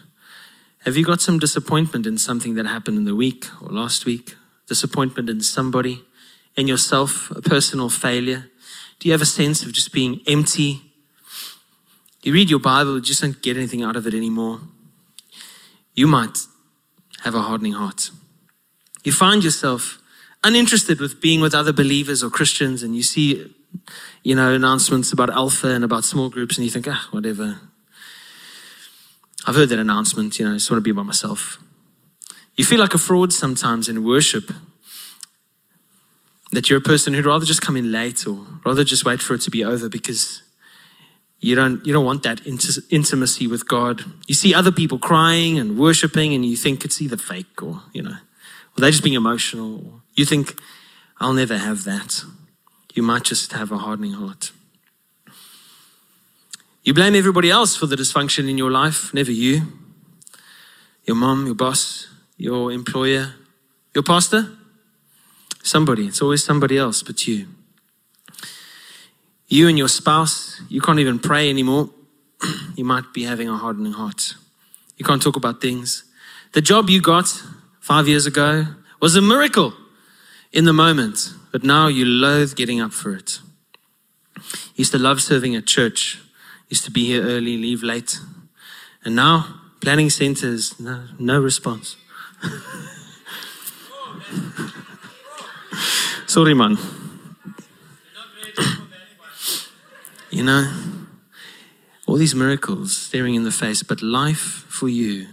Have 0.84 0.96
you 0.96 1.04
got 1.04 1.20
some 1.20 1.38
disappointment 1.38 2.06
in 2.06 2.18
something 2.18 2.54
that 2.54 2.66
happened 2.66 2.98
in 2.98 3.04
the 3.04 3.16
week 3.16 3.46
or 3.62 3.68
last 3.70 4.04
week? 4.04 4.36
Disappointment 4.66 5.30
in 5.30 5.40
somebody, 5.40 6.02
in 6.54 6.68
yourself, 6.68 7.30
a 7.30 7.40
personal 7.40 7.88
failure? 7.88 8.50
Do 8.98 9.08
you 9.08 9.12
have 9.12 9.22
a 9.22 9.26
sense 9.26 9.62
of 9.62 9.72
just 9.72 9.92
being 9.92 10.20
empty? 10.26 10.82
You 12.22 12.34
read 12.34 12.50
your 12.50 12.60
Bible, 12.60 12.96
you 12.96 13.00
just 13.00 13.22
don't 13.22 13.40
get 13.40 13.56
anything 13.56 13.82
out 13.82 13.96
of 13.96 14.06
it 14.06 14.14
anymore. 14.14 14.60
You 15.94 16.06
might 16.06 16.38
have 17.24 17.34
a 17.34 17.40
hardening 17.40 17.72
heart. 17.72 18.10
You 19.02 19.12
find 19.12 19.42
yourself 19.42 19.98
uninterested 20.44 21.00
with 21.00 21.20
being 21.20 21.40
with 21.40 21.54
other 21.54 21.72
believers 21.72 22.22
or 22.22 22.28
Christians, 22.28 22.82
and 22.82 22.94
you 22.94 23.02
see, 23.02 23.54
you 24.22 24.34
know, 24.34 24.52
announcements 24.52 25.12
about 25.12 25.30
Alpha 25.30 25.68
and 25.68 25.84
about 25.84 26.04
small 26.04 26.28
groups, 26.28 26.58
and 26.58 26.64
you 26.64 26.70
think, 26.70 26.86
ah, 26.88 27.08
whatever. 27.10 27.60
I've 29.48 29.54
heard 29.54 29.70
that 29.70 29.78
announcement, 29.78 30.38
you 30.38 30.44
know, 30.44 30.50
I 30.50 30.56
just 30.56 30.70
want 30.70 30.76
to 30.76 30.82
be 30.82 30.92
by 30.92 31.02
myself. 31.02 31.58
You 32.56 32.66
feel 32.66 32.78
like 32.78 32.92
a 32.92 32.98
fraud 32.98 33.32
sometimes 33.32 33.88
in 33.88 34.04
worship. 34.04 34.52
That 36.52 36.68
you're 36.68 36.80
a 36.80 36.82
person 36.82 37.14
who'd 37.14 37.24
rather 37.24 37.46
just 37.46 37.62
come 37.62 37.74
in 37.74 37.90
late 37.90 38.26
or 38.26 38.44
rather 38.66 38.84
just 38.84 39.06
wait 39.06 39.22
for 39.22 39.32
it 39.32 39.40
to 39.40 39.50
be 39.50 39.64
over 39.64 39.88
because 39.88 40.42
you 41.40 41.54
don't, 41.54 41.86
you 41.86 41.94
don't 41.94 42.04
want 42.04 42.24
that 42.24 42.46
intimacy 42.90 43.46
with 43.46 43.66
God. 43.66 44.04
You 44.26 44.34
see 44.34 44.52
other 44.52 44.70
people 44.70 44.98
crying 44.98 45.58
and 45.58 45.78
worshiping, 45.78 46.34
and 46.34 46.44
you 46.44 46.54
think 46.54 46.84
it's 46.84 47.00
either 47.00 47.16
fake 47.16 47.62
or, 47.62 47.80
you 47.94 48.02
know, 48.02 48.16
or 48.76 48.76
they're 48.76 48.90
just 48.90 49.02
being 49.02 49.16
emotional. 49.16 50.02
You 50.14 50.26
think, 50.26 50.60
I'll 51.20 51.32
never 51.32 51.56
have 51.56 51.84
that. 51.84 52.22
You 52.92 53.02
might 53.02 53.24
just 53.24 53.54
have 53.54 53.72
a 53.72 53.78
hardening 53.78 54.12
heart. 54.12 54.52
You 56.88 56.94
blame 56.94 57.14
everybody 57.14 57.50
else 57.50 57.76
for 57.76 57.84
the 57.84 57.96
dysfunction 57.96 58.48
in 58.48 58.56
your 58.56 58.70
life, 58.70 59.12
never 59.12 59.30
you. 59.30 59.60
Your 61.04 61.16
mom, 61.16 61.44
your 61.44 61.54
boss, 61.54 62.08
your 62.38 62.72
employer, 62.72 63.34
your 63.94 64.02
pastor. 64.02 64.56
Somebody. 65.62 66.06
It's 66.06 66.22
always 66.22 66.42
somebody 66.42 66.78
else 66.78 67.02
but 67.02 67.28
you. 67.28 67.48
You 69.48 69.68
and 69.68 69.76
your 69.76 69.88
spouse, 69.88 70.62
you 70.70 70.80
can't 70.80 70.98
even 70.98 71.18
pray 71.18 71.50
anymore. 71.50 71.90
you 72.74 72.86
might 72.86 73.12
be 73.12 73.24
having 73.24 73.50
a 73.50 73.56
hardening 73.58 73.92
heart. 73.92 74.36
You 74.96 75.04
can't 75.04 75.20
talk 75.20 75.36
about 75.36 75.60
things. 75.60 76.04
The 76.52 76.62
job 76.62 76.88
you 76.88 77.02
got 77.02 77.28
five 77.80 78.08
years 78.08 78.24
ago 78.24 78.64
was 78.98 79.14
a 79.14 79.20
miracle 79.20 79.74
in 80.54 80.64
the 80.64 80.72
moment, 80.72 81.34
but 81.52 81.62
now 81.62 81.88
you 81.88 82.06
loathe 82.06 82.56
getting 82.56 82.80
up 82.80 82.94
for 82.94 83.14
it. 83.14 83.40
You 84.36 84.76
used 84.76 84.92
to 84.92 84.98
love 84.98 85.20
serving 85.20 85.54
at 85.54 85.66
church, 85.66 86.22
used 86.68 86.84
to 86.84 86.90
be 86.90 87.06
here 87.06 87.22
early, 87.22 87.56
leave 87.56 87.82
late. 87.82 88.20
And 89.04 89.16
now, 89.16 89.60
planning 89.80 90.10
centers, 90.10 90.78
no, 90.78 91.04
no 91.18 91.40
response. 91.40 91.96
Sorry, 96.26 96.54
man. 96.54 96.76
You 100.30 100.44
know, 100.44 100.70
all 102.06 102.16
these 102.16 102.34
miracles 102.34 102.96
staring 102.96 103.34
in 103.34 103.44
the 103.44 103.50
face, 103.50 103.82
but 103.82 104.02
life 104.02 104.64
for 104.68 104.88
you 104.88 105.28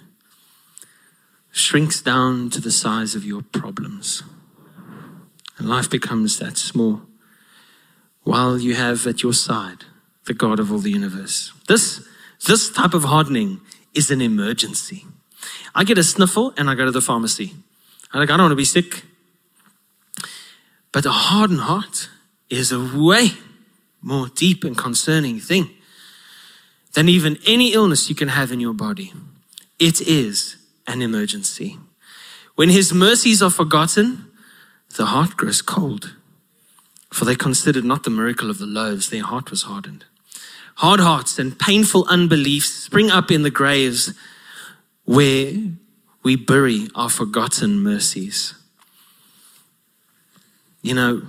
shrinks 1.51 2.01
down 2.01 2.49
to 2.51 2.61
the 2.61 2.71
size 2.71 3.13
of 3.15 3.25
your 3.25 3.41
problems. 3.41 4.23
And 5.57 5.67
life 5.69 5.89
becomes 5.89 6.39
that 6.39 6.57
small 6.57 7.01
while 8.23 8.57
you 8.59 8.75
have 8.75 9.05
at 9.05 9.21
your 9.21 9.33
side 9.33 9.85
the 10.25 10.33
God 10.33 10.59
of 10.59 10.71
all 10.71 10.79
the 10.79 10.91
universe. 10.91 11.53
This, 11.67 12.07
this 12.47 12.69
type 12.69 12.93
of 12.93 13.03
hardening 13.03 13.61
is 13.93 14.11
an 14.11 14.21
emergency. 14.21 15.05
I 15.73 15.83
get 15.83 15.97
a 15.97 16.03
sniffle 16.03 16.53
and 16.57 16.69
I 16.69 16.75
go 16.75 16.85
to 16.85 16.91
the 16.91 17.01
pharmacy. 17.01 17.53
I'm 18.11 18.19
like, 18.19 18.29
I 18.29 18.38
don't 18.38 18.45
want 18.45 18.51
to 18.51 18.55
be 18.55 18.65
sick. 18.65 19.03
But 20.91 21.05
a 21.05 21.11
hardened 21.11 21.61
heart 21.61 22.09
is 22.49 22.71
a 22.71 22.79
way 22.79 23.31
more 24.01 24.27
deep 24.27 24.63
and 24.63 24.77
concerning 24.77 25.39
thing 25.39 25.69
than 26.93 27.09
even 27.09 27.38
any 27.45 27.73
illness 27.73 28.09
you 28.09 28.15
can 28.15 28.29
have 28.29 28.51
in 28.51 28.59
your 28.59 28.73
body. 28.73 29.11
It 29.79 29.99
is 30.01 30.55
an 30.88 31.01
emergency. 31.01 31.77
When 32.55 32.69
his 32.69 32.93
mercies 32.93 33.41
are 33.41 33.49
forgotten, 33.49 34.31
the 34.95 35.07
heart 35.07 35.35
grows 35.35 35.61
cold. 35.61 36.15
For 37.11 37.25
they 37.25 37.35
considered 37.35 37.83
not 37.83 38.03
the 38.03 38.09
miracle 38.09 38.49
of 38.49 38.59
the 38.59 38.65
loaves, 38.65 39.09
their 39.09 39.23
heart 39.23 39.51
was 39.51 39.63
hardened. 39.63 40.05
Hard 40.75 40.99
hearts 40.99 41.39
and 41.39 41.57
painful 41.57 42.05
unbeliefs 42.09 42.69
spring 42.69 43.09
up 43.09 43.31
in 43.31 43.43
the 43.43 43.49
graves 43.49 44.13
where 45.05 45.53
we 46.23 46.35
bury 46.35 46.88
our 46.95 47.09
forgotten 47.09 47.79
mercies. 47.79 48.53
You 50.81 50.93
know, 50.93 51.21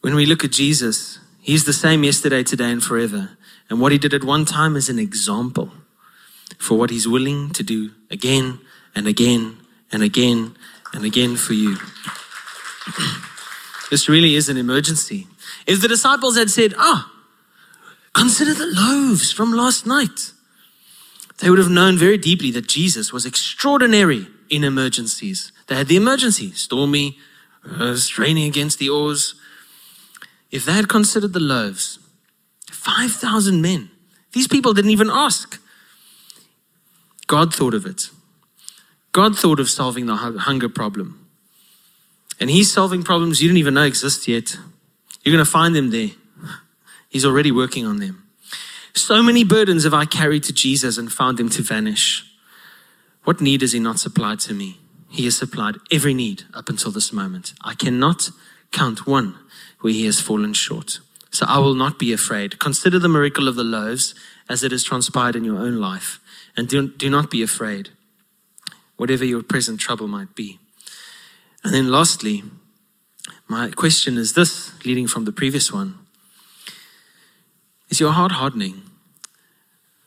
when 0.00 0.14
we 0.14 0.26
look 0.26 0.44
at 0.44 0.52
Jesus, 0.52 1.18
He's 1.48 1.64
the 1.64 1.72
same 1.72 2.04
yesterday, 2.04 2.42
today, 2.42 2.70
and 2.70 2.84
forever. 2.84 3.30
And 3.70 3.80
what 3.80 3.90
he 3.90 3.96
did 3.96 4.12
at 4.12 4.22
one 4.22 4.44
time 4.44 4.76
is 4.76 4.90
an 4.90 4.98
example 4.98 5.72
for 6.58 6.76
what 6.76 6.90
he's 6.90 7.08
willing 7.08 7.52
to 7.54 7.62
do 7.62 7.92
again 8.10 8.60
and 8.94 9.08
again 9.08 9.56
and 9.90 10.02
again 10.02 10.54
and 10.92 11.06
again 11.06 11.36
for 11.36 11.54
you. 11.54 11.78
this 13.90 14.10
really 14.10 14.34
is 14.34 14.50
an 14.50 14.58
emergency. 14.58 15.26
If 15.66 15.80
the 15.80 15.88
disciples 15.88 16.36
had 16.36 16.50
said, 16.50 16.74
Ah, 16.76 17.10
consider 18.18 18.52
the 18.52 18.66
loaves 18.66 19.30
from 19.32 19.52
last 19.52 19.86
night, 19.86 20.32
they 21.38 21.48
would 21.48 21.58
have 21.58 21.70
known 21.70 21.96
very 21.96 22.18
deeply 22.18 22.50
that 22.50 22.66
Jesus 22.66 23.12
was 23.12 23.24
extraordinary 23.24 24.26
in 24.50 24.64
emergencies. 24.64 25.52
They 25.68 25.76
had 25.76 25.86
the 25.86 25.96
emergency, 25.96 26.50
stormy, 26.52 27.16
uh, 27.64 27.94
straining 27.94 28.48
against 28.48 28.78
the 28.78 28.88
oars, 28.88 29.34
if 30.50 30.64
they 30.64 30.72
had 30.72 30.88
considered 30.88 31.32
the 31.32 31.40
loaves, 31.40 31.98
5,000 32.70 33.60
men, 33.60 33.90
these 34.32 34.48
people 34.48 34.72
didn't 34.72 34.90
even 34.90 35.10
ask. 35.10 35.60
God 37.26 37.54
thought 37.54 37.74
of 37.74 37.86
it. 37.86 38.10
God 39.12 39.38
thought 39.38 39.60
of 39.60 39.68
solving 39.68 40.06
the 40.06 40.16
hunger 40.16 40.68
problem. 40.68 41.28
And 42.40 42.50
He's 42.50 42.72
solving 42.72 43.02
problems 43.02 43.42
you 43.42 43.48
didn't 43.48 43.58
even 43.58 43.74
know 43.74 43.82
exist 43.82 44.26
yet. 44.26 44.56
You're 45.22 45.34
going 45.34 45.44
to 45.44 45.50
find 45.50 45.74
them 45.74 45.90
there. 45.90 46.10
He's 47.08 47.24
already 47.24 47.50
working 47.50 47.86
on 47.86 47.98
them. 47.98 48.28
So 48.94 49.22
many 49.22 49.44
burdens 49.44 49.84
have 49.84 49.94
I 49.94 50.04
carried 50.04 50.44
to 50.44 50.52
Jesus 50.52 50.98
and 50.98 51.12
found 51.12 51.38
them 51.38 51.48
to 51.50 51.62
vanish. 51.62 52.24
What 53.24 53.40
need 53.40 53.60
has 53.62 53.72
He 53.72 53.80
not 53.80 53.98
supplied 53.98 54.40
to 54.40 54.54
me? 54.54 54.78
He 55.08 55.24
has 55.24 55.36
supplied 55.36 55.76
every 55.90 56.14
need 56.14 56.44
up 56.52 56.68
until 56.68 56.90
this 56.90 57.12
moment. 57.12 57.54
I 57.62 57.74
cannot 57.74 58.30
count 58.72 59.06
one 59.06 59.36
where 59.80 59.92
he 59.92 60.04
has 60.06 60.20
fallen 60.20 60.52
short. 60.52 61.00
So 61.30 61.46
I 61.46 61.58
will 61.58 61.74
not 61.74 61.98
be 61.98 62.12
afraid. 62.12 62.58
Consider 62.58 62.98
the 62.98 63.08
miracle 63.08 63.48
of 63.48 63.56
the 63.56 63.64
loaves 63.64 64.14
as 64.48 64.62
it 64.62 64.72
has 64.72 64.84
transpired 64.84 65.36
in 65.36 65.44
your 65.44 65.58
own 65.58 65.76
life. 65.76 66.20
And 66.56 66.68
do, 66.68 66.88
do 66.88 67.08
not 67.08 67.30
be 67.30 67.42
afraid, 67.42 67.90
whatever 68.96 69.24
your 69.24 69.42
present 69.42 69.78
trouble 69.78 70.08
might 70.08 70.34
be. 70.34 70.58
And 71.62 71.72
then 71.72 71.90
lastly, 71.90 72.44
my 73.46 73.70
question 73.70 74.16
is 74.16 74.32
this, 74.32 74.72
leading 74.84 75.06
from 75.06 75.24
the 75.24 75.32
previous 75.32 75.72
one 75.72 75.98
Is 77.88 78.00
your 78.00 78.12
heart 78.12 78.32
hardening? 78.32 78.82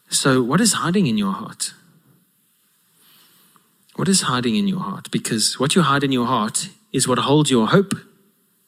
So, 0.10 0.44
what 0.44 0.62
is 0.62 0.74
hiding 0.74 1.08
in 1.08 1.18
your 1.18 1.32
heart? 1.32 1.74
What 3.96 4.08
is 4.08 4.22
hiding 4.22 4.56
in 4.56 4.68
your 4.68 4.80
heart? 4.80 5.10
Because 5.12 5.60
what 5.60 5.76
you 5.76 5.82
hide 5.82 6.04
in 6.04 6.12
your 6.12 6.26
heart 6.26 6.70
is 6.92 7.08
what 7.08 7.20
holds 7.20 7.50
your 7.50 7.68
hope 7.68 7.94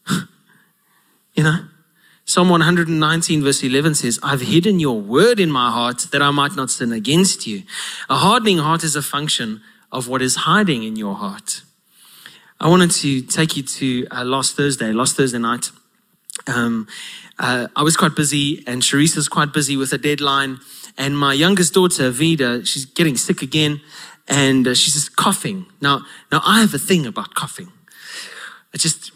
you 1.33 1.43
know, 1.43 1.65
Psalm 2.25 2.49
119, 2.49 3.43
verse 3.43 3.63
11 3.63 3.95
says, 3.95 4.19
I've 4.23 4.41
hidden 4.41 4.79
your 4.79 4.99
word 4.99 5.39
in 5.39 5.51
my 5.51 5.71
heart 5.71 6.07
that 6.11 6.21
I 6.21 6.31
might 6.31 6.55
not 6.55 6.69
sin 6.69 6.91
against 6.91 7.45
you. 7.45 7.63
A 8.09 8.15
hardening 8.15 8.59
heart 8.59 8.83
is 8.83 8.95
a 8.95 9.01
function 9.01 9.61
of 9.91 10.07
what 10.07 10.21
is 10.21 10.35
hiding 10.35 10.83
in 10.83 10.95
your 10.95 11.15
heart. 11.15 11.63
I 12.59 12.69
wanted 12.69 12.91
to 12.91 13.21
take 13.21 13.57
you 13.57 13.63
to 13.63 14.07
uh, 14.09 14.23
last 14.23 14.55
Thursday, 14.55 14.93
last 14.93 15.17
Thursday 15.17 15.37
night. 15.37 15.71
Um, 16.47 16.87
uh, 17.39 17.67
I 17.75 17.83
was 17.83 17.97
quite 17.97 18.15
busy, 18.15 18.63
and 18.67 18.81
Sharice's 18.81 19.27
quite 19.29 19.53
busy 19.53 19.77
with 19.77 19.93
a 19.93 19.97
deadline. 19.97 20.59
And 20.97 21.17
my 21.17 21.33
youngest 21.33 21.73
daughter, 21.73 22.09
Vida, 22.09 22.65
she's 22.65 22.85
getting 22.85 23.17
sick 23.17 23.41
again, 23.41 23.81
and 24.27 24.67
uh, 24.67 24.73
she's 24.73 24.93
just 24.93 25.15
coughing. 25.15 25.65
Now, 25.81 26.01
now 26.31 26.41
I 26.45 26.61
have 26.61 26.73
a 26.73 26.79
thing 26.79 27.05
about 27.05 27.33
coughing. 27.33 27.71
I 28.73 28.77
just, 28.77 29.11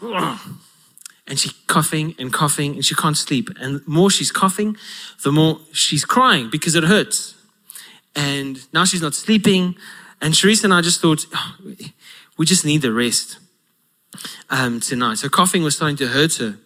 and 1.28 1.38
she's 1.38 1.52
coughing 1.66 2.14
and 2.18 2.32
coughing 2.32 2.74
and 2.74 2.84
she 2.84 2.94
can't 2.94 3.16
sleep. 3.16 3.50
And 3.60 3.80
the 3.80 3.82
more 3.86 4.10
she's 4.10 4.32
coughing, 4.32 4.76
the 5.24 5.32
more 5.32 5.60
she's 5.72 6.04
crying 6.04 6.48
because 6.50 6.74
it 6.74 6.84
hurts. 6.84 7.34
And 8.16 8.60
now 8.72 8.84
she's 8.84 9.02
not 9.02 9.14
sleeping. 9.14 9.76
And 10.20 10.34
Sharice 10.34 10.64
and 10.64 10.72
I 10.72 10.80
just 10.80 11.00
thought, 11.00 11.26
oh, 11.34 11.56
we 12.36 12.46
just 12.46 12.64
need 12.64 12.82
the 12.82 12.92
rest 12.92 13.38
um, 14.48 14.80
tonight. 14.80 15.18
So 15.18 15.28
coughing 15.28 15.62
was 15.62 15.76
starting 15.76 15.96
to 15.98 16.08
hurt 16.08 16.34
her. 16.36 16.56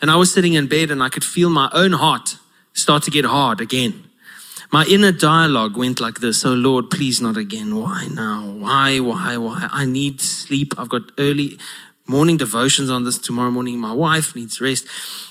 And 0.00 0.10
I 0.10 0.16
was 0.16 0.32
sitting 0.32 0.54
in 0.54 0.68
bed 0.68 0.90
and 0.90 1.02
I 1.02 1.08
could 1.08 1.24
feel 1.24 1.50
my 1.50 1.68
own 1.72 1.92
heart 1.92 2.36
start 2.72 3.02
to 3.04 3.10
get 3.10 3.24
hard 3.24 3.60
again. 3.60 4.04
My 4.70 4.84
inner 4.84 5.12
dialogue 5.12 5.76
went 5.76 5.98
like 5.98 6.20
this. 6.20 6.44
Oh 6.44 6.52
Lord, 6.52 6.90
please 6.90 7.20
not 7.20 7.36
again. 7.36 7.74
Why 7.74 8.06
now? 8.12 8.42
Why, 8.42 9.00
why, 9.00 9.36
why? 9.38 9.68
I 9.72 9.86
need 9.86 10.20
sleep. 10.20 10.74
I've 10.78 10.90
got 10.90 11.10
early 11.18 11.58
morning 12.06 12.36
devotions 12.38 12.90
on 12.90 13.04
this 13.04 13.18
tomorrow 13.18 13.50
morning. 13.50 13.78
My 13.78 13.92
wife 13.92 14.34
needs 14.34 14.60
rest. 14.60 14.86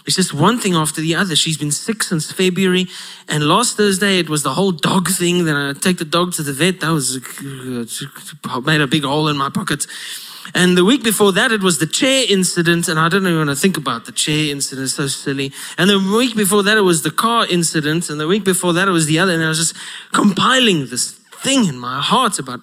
It's 0.06 0.16
just 0.16 0.34
one 0.34 0.60
thing 0.60 0.76
after 0.76 1.02
the 1.02 1.16
other. 1.16 1.36
She's 1.36 1.58
been 1.58 1.72
sick 1.72 2.04
since 2.04 2.32
February. 2.32 2.88
And 3.28 3.48
last 3.48 3.78
Thursday, 3.78 4.20
it 4.20 4.30
was 4.30 4.44
the 4.44 4.54
whole 4.54 4.72
dog 4.72 5.10
thing. 5.10 5.46
Then 5.46 5.56
I 5.56 5.74
take 5.74 5.98
the 5.98 6.06
dog 6.06 6.34
to 6.34 6.44
the 6.44 6.54
vet. 6.54 6.80
That 6.80 6.92
was 6.92 7.18
uh, 7.18 8.60
made 8.62 8.82
a 8.82 8.88
big 8.88 9.04
hole 9.04 9.28
in 9.28 9.38
my 9.38 9.50
pocket. 9.50 9.86
And 10.54 10.78
the 10.78 10.86
week 10.86 11.04
before 11.04 11.32
that, 11.34 11.52
it 11.52 11.62
was 11.62 11.80
the 11.80 11.88
chair 11.88 12.26
incident. 12.28 12.88
And 12.88 13.00
I 13.00 13.10
don't 13.10 13.26
even 13.26 13.38
want 13.38 13.50
to 13.50 13.56
think 13.56 13.78
about 13.78 14.06
the 14.06 14.12
chair 14.12 14.52
incident. 14.52 14.86
It's 14.86 14.94
so 14.94 15.08
silly. 15.08 15.52
And 15.78 15.90
the 15.90 16.00
week 16.00 16.36
before 16.36 16.64
that, 16.64 16.78
it 16.78 16.82
was 16.82 17.04
the 17.04 17.12
car 17.12 17.46
incident. 17.48 18.10
And 18.10 18.20
the 18.20 18.28
week 18.28 18.44
before 18.44 18.74
that, 18.74 18.88
it 18.88 18.92
was 18.92 19.06
the 19.06 19.20
other. 19.20 19.34
And 19.34 19.44
I 19.44 19.50
was 19.50 19.58
just 19.58 19.76
compiling 20.14 20.88
this 20.88 21.12
thing 21.12 21.66
in 21.66 21.78
my 21.78 22.02
heart 22.02 22.40
about 22.40 22.62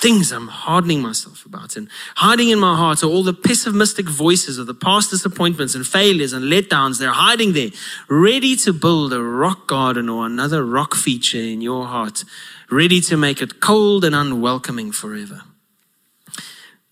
things 0.00 0.32
I'm 0.32 0.48
hardening 0.48 1.02
myself 1.02 1.44
about. 1.44 1.76
And 1.76 1.88
hiding 2.16 2.48
in 2.48 2.58
my 2.58 2.74
heart 2.74 3.02
are 3.02 3.06
all 3.06 3.22
the 3.22 3.34
pessimistic 3.34 4.08
voices 4.08 4.56
of 4.56 4.66
the 4.66 4.74
past 4.74 5.10
disappointments 5.10 5.74
and 5.74 5.86
failures 5.86 6.32
and 6.32 6.46
letdowns. 6.46 6.98
They're 6.98 7.10
hiding 7.10 7.52
there, 7.52 7.70
ready 8.08 8.56
to 8.56 8.72
build 8.72 9.12
a 9.12 9.22
rock 9.22 9.68
garden 9.68 10.08
or 10.08 10.24
another 10.24 10.64
rock 10.64 10.94
feature 10.94 11.38
in 11.38 11.60
your 11.60 11.86
heart, 11.86 12.24
ready 12.70 13.00
to 13.02 13.16
make 13.16 13.42
it 13.42 13.60
cold 13.60 14.04
and 14.04 14.14
unwelcoming 14.14 14.90
forever. 14.92 15.42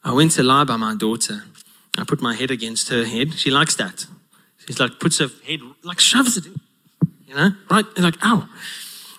I 0.04 0.12
went 0.12 0.32
to 0.32 0.42
lie 0.42 0.64
by 0.64 0.76
my 0.76 0.94
daughter. 0.94 1.44
I 1.98 2.04
put 2.04 2.22
my 2.22 2.34
head 2.34 2.50
against 2.50 2.88
her 2.88 3.04
head. 3.04 3.34
She 3.34 3.50
likes 3.50 3.74
that. 3.76 4.06
She's 4.66 4.78
like, 4.78 5.00
puts 5.00 5.18
her 5.18 5.28
head, 5.46 5.60
like 5.82 5.98
shoves 5.98 6.36
it, 6.36 6.46
in, 6.46 6.60
you 7.26 7.34
know, 7.34 7.50
right? 7.70 7.84
And 7.96 8.04
like, 8.04 8.18
ow. 8.22 8.48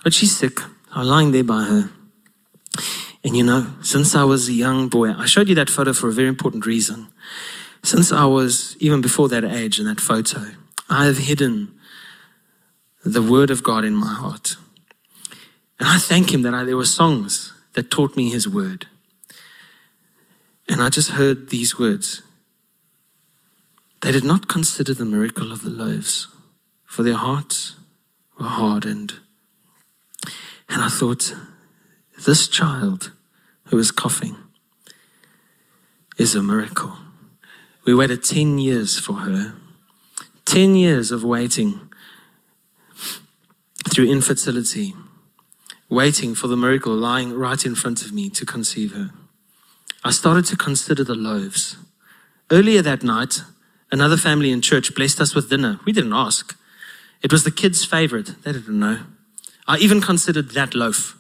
But 0.04 0.14
she's 0.14 0.36
sick. 0.36 0.60
I'm 0.92 1.06
lying 1.06 1.32
there 1.32 1.44
by 1.44 1.64
her. 1.64 1.90
And 3.24 3.36
you 3.36 3.44
know, 3.44 3.68
since 3.82 4.16
I 4.16 4.24
was 4.24 4.48
a 4.48 4.54
young 4.54 4.88
boy, 4.88 5.12
I 5.12 5.26
showed 5.26 5.50
you 5.50 5.56
that 5.56 5.70
photo 5.70 5.94
for 5.94 6.08
a 6.08 6.14
very 6.14 6.28
important 6.28 6.66
reason. 6.66 7.08
Since 7.84 8.12
I 8.12 8.26
was, 8.26 8.78
even 8.80 9.02
before 9.02 9.30
that 9.30 9.44
age 9.44 9.80
in 9.80 9.86
that 9.86 10.00
photo, 10.00 10.52
I 10.90 11.06
have 11.06 11.18
hidden 11.18 11.74
the 13.04 13.22
word 13.22 13.50
of 13.50 13.64
God 13.64 13.84
in 13.86 13.96
my 13.96 14.14
heart. 14.14 14.56
And 15.80 15.88
I 15.88 15.98
thank 15.98 16.34
Him 16.34 16.42
that 16.44 16.54
I, 16.54 16.64
there 16.64 16.78
were 16.78 16.86
songs 16.86 17.54
that 17.74 17.90
taught 17.90 18.16
me 18.16 18.30
His 18.30 18.48
word. 18.48 18.88
And 20.70 20.84
I 20.84 20.90
just 20.90 21.12
heard 21.12 21.50
these 21.50 21.80
words. 21.80 22.22
They 24.02 24.12
did 24.12 24.24
not 24.24 24.48
consider 24.48 24.94
the 24.94 25.04
miracle 25.04 25.52
of 25.52 25.64
the 25.64 25.72
loaves, 25.72 26.28
for 26.86 27.02
their 27.02 27.16
hearts 27.16 27.76
were 28.40 28.46
hardened. 28.46 29.16
And 30.70 30.84
I 30.84 30.88
thought, 30.88 31.36
this 32.26 32.48
child 32.48 33.12
who 33.66 33.80
is 33.80 33.92
coughing 33.92 34.38
is 36.18 36.36
a 36.36 36.44
miracle. 36.44 36.94
We 37.86 37.96
waited 37.96 38.24
10 38.24 38.60
years 38.60 39.00
for 39.00 39.14
her, 39.14 39.56
10 40.46 40.76
years 40.76 41.12
of 41.12 41.24
waiting 41.24 41.90
through 43.90 44.12
infertility, 44.12 44.94
waiting 45.90 46.36
for 46.36 46.48
the 46.48 46.58
miracle 46.58 46.94
lying 46.94 47.34
right 47.34 47.66
in 47.66 47.74
front 47.74 48.06
of 48.06 48.14
me 48.14 48.30
to 48.30 48.46
conceive 48.46 48.94
her. 48.94 49.12
I 50.04 50.12
started 50.12 50.46
to 50.46 50.56
consider 50.56 51.04
the 51.04 51.16
loaves. 51.16 51.76
Earlier 52.50 52.82
that 52.82 53.04
night, 53.04 53.42
another 53.92 54.18
family 54.18 54.52
in 54.52 54.62
church 54.62 54.96
blessed 54.96 55.20
us 55.20 55.36
with 55.36 55.50
dinner. 55.50 55.80
We 55.86 55.92
didn't 55.92 56.14
ask. 56.14 56.58
It 57.22 57.32
was 57.32 57.44
the 57.44 57.52
kids' 57.52 57.84
favorite. 57.84 58.42
They 58.44 58.54
didn't 58.54 58.80
know. 58.80 59.00
I 59.68 59.78
even 59.78 60.02
considered 60.02 60.52
that 60.52 60.74
loaf. 60.74 61.18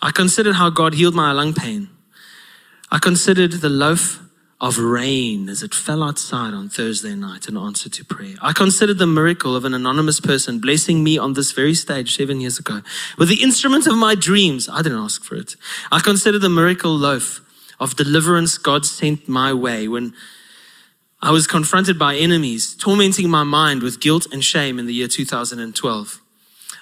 I 0.00 0.10
considered 0.10 0.56
how 0.56 0.70
God 0.70 0.94
healed 0.94 1.14
my 1.14 1.30
lung 1.32 1.52
pain. 1.52 1.90
I 2.90 2.98
considered 2.98 3.52
the 3.52 3.68
loaf 3.68 4.20
of 4.62 4.78
rain 4.78 5.48
as 5.48 5.64
it 5.64 5.74
fell 5.74 6.04
outside 6.04 6.54
on 6.54 6.68
Thursday 6.68 7.16
night 7.16 7.48
in 7.48 7.56
answer 7.56 7.88
to 7.90 8.04
prayer. 8.04 8.36
I 8.40 8.52
considered 8.52 8.98
the 8.98 9.08
miracle 9.08 9.56
of 9.56 9.64
an 9.64 9.74
anonymous 9.74 10.20
person 10.20 10.60
blessing 10.60 11.02
me 11.02 11.18
on 11.18 11.32
this 11.32 11.50
very 11.50 11.74
stage 11.74 12.16
seven 12.16 12.40
years 12.40 12.60
ago 12.60 12.80
with 13.18 13.28
the 13.28 13.42
instrument 13.42 13.88
of 13.88 13.96
my 13.96 14.14
dreams. 14.14 14.68
I 14.68 14.82
didn't 14.82 15.00
ask 15.00 15.24
for 15.24 15.34
it. 15.34 15.56
I 15.90 15.98
considered 15.98 16.42
the 16.42 16.48
miracle 16.48 16.96
loaf 16.96 17.40
of 17.80 17.96
deliverance 17.96 18.56
God 18.56 18.86
sent 18.86 19.28
my 19.28 19.52
way 19.52 19.88
when 19.88 20.14
I 21.20 21.32
was 21.32 21.48
confronted 21.48 21.98
by 21.98 22.14
enemies, 22.14 22.76
tormenting 22.76 23.28
my 23.28 23.42
mind 23.42 23.82
with 23.82 24.00
guilt 24.00 24.32
and 24.32 24.44
shame 24.44 24.78
in 24.78 24.86
the 24.86 24.94
year 24.94 25.08
2012. 25.08 26.20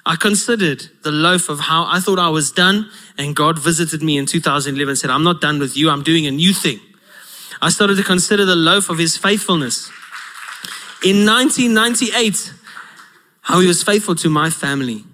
I 0.05 0.17
considered 0.17 0.91
the 1.03 1.11
loaf 1.11 1.49
of 1.49 1.61
how 1.61 1.87
I 1.87 2.01
thought 2.01 2.19
I 2.19 2.29
was 2.29 2.53
done, 2.53 2.91
and 3.17 3.35
God 3.35 3.59
visited 3.59 4.03
me 4.03 4.19
in 4.19 4.27
2011 4.27 4.91
and 4.91 4.99
said, 4.99 5.11
I'm 5.11 5.25
not 5.25 5.41
done 5.41 5.59
with 5.59 5.79
you, 5.79 5.89
I'm 5.89 6.03
doing 6.03 6.27
a 6.27 6.31
new 6.31 6.53
thing. 6.53 6.81
I 7.63 7.71
started 7.71 7.97
to 7.97 8.03
consider 8.03 8.45
the 8.45 8.57
loaf 8.57 8.89
of 8.89 8.99
his 8.99 9.17
faithfulness. 9.17 9.91
In 11.05 11.27
1998, 11.27 12.53
how 13.43 13.61
he 13.61 13.67
was 13.67 13.83
faithful 13.83 14.15
to 14.17 14.29
my 14.29 14.51
family. 14.51 15.05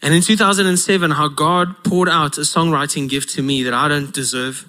And 0.00 0.14
in 0.14 0.22
2007, 0.22 1.12
how 1.12 1.28
God 1.28 1.82
poured 1.84 2.08
out 2.08 2.38
a 2.38 2.42
songwriting 2.42 3.08
gift 3.08 3.30
to 3.30 3.42
me 3.42 3.62
that 3.64 3.74
I 3.74 3.88
don't 3.88 4.12
deserve 4.12 4.66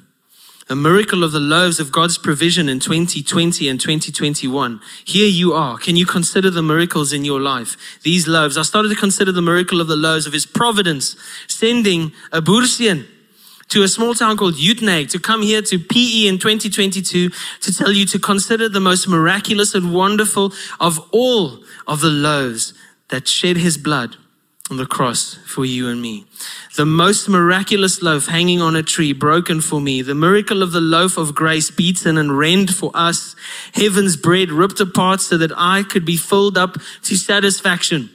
a 0.72 0.76
miracle 0.76 1.24
of 1.24 1.32
the 1.32 1.40
loaves 1.40 1.80
of 1.80 1.92
God's 1.92 2.20
provision 2.20 2.70
in 2.70 2.80
2020 2.80 3.68
and 3.68 3.82
2021. 3.82 4.80
Here 5.04 5.28
you 5.28 5.54
are. 5.54 5.78
Can 5.78 5.96
you 5.96 6.06
consider 6.06 6.52
the 6.52 6.62
miracles 6.62 7.12
in 7.12 7.26
your 7.26 7.40
life? 7.40 7.76
These 8.04 8.28
loaves. 8.28 8.56
I 8.56 8.62
started 8.62 8.90
to 8.90 8.96
consider 8.96 9.32
the 9.32 9.42
miracle 9.42 9.82
of 9.82 9.88
the 9.88 9.96
loaves 9.96 10.28
of 10.28 10.34
His 10.34 10.46
providence, 10.46 11.16
sending 11.48 12.12
a 12.32 12.40
Bursian 12.40 13.08
to 13.70 13.84
a 13.84 13.88
small 13.88 14.14
town 14.14 14.38
called 14.38 14.56
Uitenhage 14.56 15.12
to 15.12 15.20
come 15.20 15.42
here 15.42 15.62
to 15.62 15.80
PE 15.80 16.28
in 16.28 16.40
2022 16.40 17.30
to 17.30 17.76
tell 17.76 17.92
you 17.92 18.06
to 18.08 18.20
consider 18.20 18.68
the 18.68 18.80
most 18.80 19.08
miraculous 19.08 19.74
and 19.74 19.94
wonderful 19.94 20.52
of 20.80 21.00
all 21.12 21.64
of 21.88 22.02
the 22.02 22.10
loaves 22.10 22.74
that 23.10 23.28
shed 23.28 23.58
His 23.58 23.78
blood 23.78 24.16
on 24.70 24.78
the 24.78 24.86
cross 24.86 25.36
for 25.46 25.66
you 25.66 25.90
and 25.90 26.02
me. 26.02 26.26
The 26.76 26.86
most 26.86 27.28
miraculous 27.28 28.02
loaf 28.02 28.28
hanging 28.28 28.62
on 28.62 28.76
a 28.76 28.84
tree, 28.84 29.14
broken 29.14 29.62
for 29.62 29.82
me. 29.82 30.02
The 30.02 30.14
miracle 30.14 30.62
of 30.62 30.72
the 30.72 30.82
loaf 30.82 31.18
of 31.18 31.34
grace, 31.34 31.72
beaten 31.72 32.18
and 32.18 32.38
rent 32.38 32.70
for 32.70 32.92
us. 32.94 33.36
Heaven's 33.74 34.16
bread 34.16 34.52
ripped 34.52 34.80
apart 34.80 35.22
so 35.22 35.38
that 35.38 35.52
I 35.58 35.84
could 35.84 36.06
be 36.06 36.18
filled 36.18 36.58
up 36.58 36.78
to 37.04 37.18
satisfaction. 37.18 38.12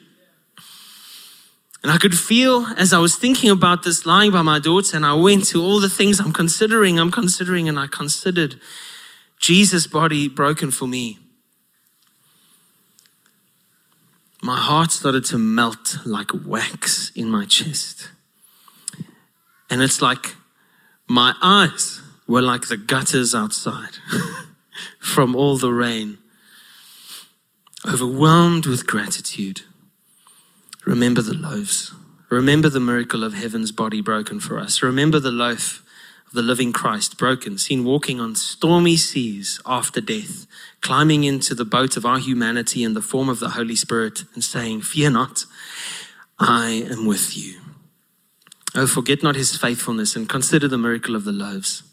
And 1.85 1.93
I 1.93 1.99
could 1.99 2.19
feel 2.19 2.67
as 2.77 2.93
I 2.93 2.99
was 2.99 3.15
thinking 3.15 3.51
about 3.51 3.85
this 3.85 4.05
lying 4.05 4.33
by 4.33 4.43
my 4.43 4.59
daughter, 4.59 4.97
and 4.97 5.07
I 5.07 5.15
went 5.15 5.47
to 5.49 5.63
all 5.63 5.79
the 5.79 5.89
things 5.89 6.19
I'm 6.19 6.33
considering, 6.33 6.99
I'm 6.99 7.13
considering, 7.13 7.69
and 7.69 7.79
I 7.79 7.87
considered 7.87 8.59
Jesus' 9.39 9.87
body 9.87 10.27
broken 10.27 10.73
for 10.73 10.89
me. 10.89 11.21
my 14.45 14.59
heart 14.59 14.93
started 14.93 15.25
to 15.25 15.39
melt 15.39 15.97
like 16.05 16.31
wax 16.45 17.11
in 17.17 17.31
my 17.31 17.47
chest. 17.47 18.11
And 19.71 19.81
it's 19.81 20.03
like 20.03 20.37
my 21.09 21.35
eyes 21.41 22.03
were 22.29 22.43
like 22.43 22.69
the 22.69 22.77
gutters 22.77 23.35
outside 23.35 23.97
from 24.99 25.35
all 25.35 25.57
the 25.57 25.73
rain. 25.73 26.19
Overwhelmed 27.89 28.67
with 28.67 28.87
gratitude. 28.87 29.63
Remember 30.85 31.23
the 31.23 31.35
loaves. 31.35 31.95
Remember 32.29 32.69
the 32.69 32.81
miracle 32.81 33.25
of 33.25 33.35
heaven's 33.35 33.73
body 33.73 34.01
broken 34.01 34.41
for 34.41 34.59
us. 34.59 34.83
Remember 34.83 35.19
the 35.19 35.31
loaf 35.31 35.83
of 36.27 36.33
the 36.33 36.43
living 36.43 36.73
Christ, 36.73 37.17
broken, 37.17 37.59
seen 37.59 37.85
walking 37.85 38.21
on 38.21 38.35
stormy 38.35 38.97
seas 38.97 39.61
after 39.65 40.01
death, 40.01 40.47
climbing 40.81 41.25
into 41.25 41.55
the 41.55 41.65
boat 41.65 41.97
of 41.97 42.05
our 42.05 42.19
humanity 42.19 42.83
in 42.83 42.95
the 42.95 43.01
form 43.01 43.29
of 43.29 43.41
the 43.41 43.51
Holy 43.51 43.77
Spirit 43.77 44.25
and 44.35 44.45
saying, 44.45 44.83
Fear 44.83 45.11
not, 45.11 45.45
I 46.39 46.87
am 46.91 47.07
with 47.07 47.37
you. 47.37 47.61
Oh, 48.75 48.87
forget 48.87 49.23
not 49.23 49.37
his 49.37 49.57
faithfulness 49.57 50.17
and 50.17 50.29
consider 50.29 50.67
the 50.67 50.79
miracle 50.79 51.15
of 51.15 51.25
the 51.25 51.33
loaves, 51.33 51.85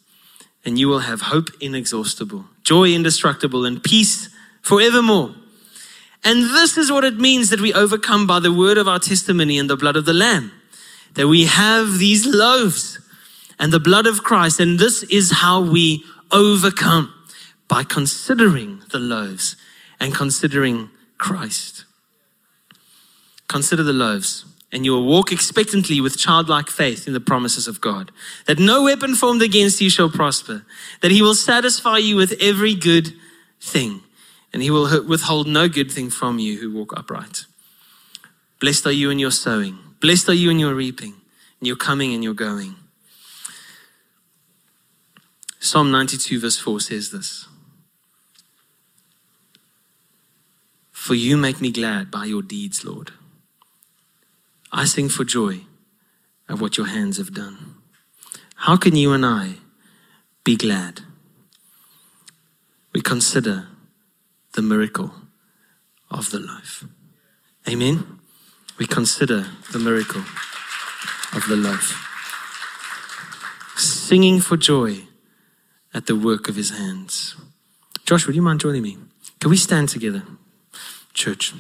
and 0.65 0.79
you 0.79 0.87
will 0.87 0.99
have 0.99 1.21
hope 1.21 1.49
inexhaustible, 1.61 2.45
joy 2.63 2.89
indestructible, 2.89 3.65
and 3.65 3.83
peace 3.83 4.29
forevermore. 4.63 5.35
And 6.23 6.43
this 6.43 6.77
is 6.77 6.91
what 6.91 7.03
it 7.03 7.17
means 7.17 7.49
that 7.49 7.61
we 7.61 7.73
overcome 7.73 8.27
by 8.27 8.39
the 8.39 8.53
word 8.53 8.77
of 8.77 8.87
our 8.87 8.99
testimony 8.99 9.57
and 9.57 9.69
the 9.69 9.77
blood 9.77 9.95
of 9.95 10.05
the 10.05 10.13
Lamb. 10.13 10.51
That 11.15 11.27
we 11.27 11.45
have 11.45 11.97
these 11.97 12.25
loaves 12.25 12.99
and 13.59 13.73
the 13.73 13.79
blood 13.79 14.07
of 14.07 14.23
Christ. 14.23 14.59
And 14.59 14.79
this 14.79 15.03
is 15.03 15.31
how 15.31 15.61
we 15.61 16.03
overcome 16.31 17.13
by 17.67 17.83
considering 17.83 18.81
the 18.91 18.99
loaves 18.99 19.55
and 19.99 20.13
considering 20.13 20.89
Christ. 21.17 21.85
Consider 23.47 23.83
the 23.83 23.93
loaves, 23.93 24.45
and 24.71 24.85
you 24.85 24.91
will 24.91 25.05
walk 25.05 25.31
expectantly 25.31 26.01
with 26.01 26.17
childlike 26.17 26.69
faith 26.69 27.05
in 27.05 27.13
the 27.13 27.19
promises 27.19 27.67
of 27.67 27.79
God. 27.79 28.11
That 28.47 28.59
no 28.59 28.83
weapon 28.83 29.13
formed 29.13 29.41
against 29.41 29.81
you 29.81 29.89
shall 29.89 30.09
prosper, 30.09 30.65
that 31.01 31.11
He 31.11 31.21
will 31.21 31.35
satisfy 31.35 31.97
you 31.97 32.15
with 32.15 32.33
every 32.41 32.73
good 32.73 33.13
thing, 33.59 34.01
and 34.53 34.61
He 34.61 34.71
will 34.71 35.05
withhold 35.05 35.47
no 35.47 35.67
good 35.67 35.91
thing 35.91 36.09
from 36.09 36.39
you 36.39 36.59
who 36.59 36.71
walk 36.71 36.93
upright. 36.97 37.45
Blessed 38.59 38.85
are 38.87 38.91
you 38.91 39.09
in 39.09 39.19
your 39.19 39.31
sowing, 39.31 39.77
blessed 39.99 40.29
are 40.29 40.33
you 40.33 40.49
in 40.49 40.59
your 40.59 40.75
reaping, 40.75 41.13
and 41.59 41.67
your 41.67 41.75
coming 41.75 42.13
and 42.13 42.23
your 42.23 42.33
going. 42.33 42.75
Psalm 45.59 45.91
92, 45.91 46.39
verse 46.39 46.57
4 46.57 46.79
says 46.79 47.11
this 47.11 47.47
For 50.91 51.15
you 51.15 51.37
make 51.37 51.61
me 51.61 51.71
glad 51.71 52.11
by 52.11 52.25
your 52.25 52.41
deeds, 52.41 52.83
Lord. 52.85 53.11
I 54.71 54.85
sing 54.85 55.09
for 55.09 55.23
joy 55.23 55.61
at 56.47 56.59
what 56.59 56.77
your 56.77 56.87
hands 56.87 57.17
have 57.17 57.33
done. 57.33 57.75
How 58.55 58.77
can 58.77 58.95
you 58.95 59.11
and 59.13 59.25
I 59.25 59.55
be 60.43 60.55
glad. 60.55 61.01
We 62.93 63.01
consider 63.01 63.67
the 64.53 64.61
miracle 64.61 65.11
of 66.09 66.31
the 66.31 66.39
life. 66.39 66.83
Amen. 67.67 68.19
We 68.77 68.85
consider 68.85 69.47
the 69.71 69.79
miracle 69.79 70.21
of 71.33 71.45
the 71.47 71.55
life. 71.55 72.07
Singing 73.77 74.39
for 74.41 74.57
joy 74.57 75.03
at 75.93 76.07
the 76.07 76.15
work 76.15 76.49
of 76.49 76.55
his 76.55 76.71
hands. 76.71 77.35
Josh, 78.05 78.25
would 78.25 78.35
you 78.35 78.41
mind 78.41 78.59
joining 78.59 78.81
me? 78.81 78.97
Can 79.39 79.49
we 79.49 79.57
stand 79.57 79.89
together, 79.89 80.23
church? 81.13 81.53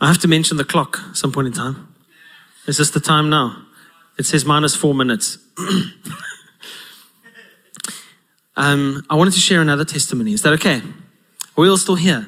I 0.00 0.08
have 0.08 0.18
to 0.18 0.28
mention 0.28 0.56
the 0.56 0.64
clock 0.64 1.00
some 1.14 1.32
point 1.32 1.46
in 1.46 1.52
time. 1.52 1.94
Is 2.66 2.78
this 2.78 2.90
the 2.90 3.00
time 3.00 3.30
now? 3.30 3.66
It 4.18 4.26
says 4.26 4.44
minus 4.44 4.74
four 4.74 4.94
minutes. 4.94 5.38
um, 8.62 9.04
I 9.10 9.16
wanted 9.16 9.34
to 9.34 9.40
share 9.40 9.60
another 9.60 9.84
testimony. 9.84 10.32
Is 10.34 10.42
that 10.42 10.52
okay? 10.52 10.76
Are 10.76 11.60
we 11.60 11.68
all 11.68 11.76
still 11.76 11.96
here? 11.96 12.24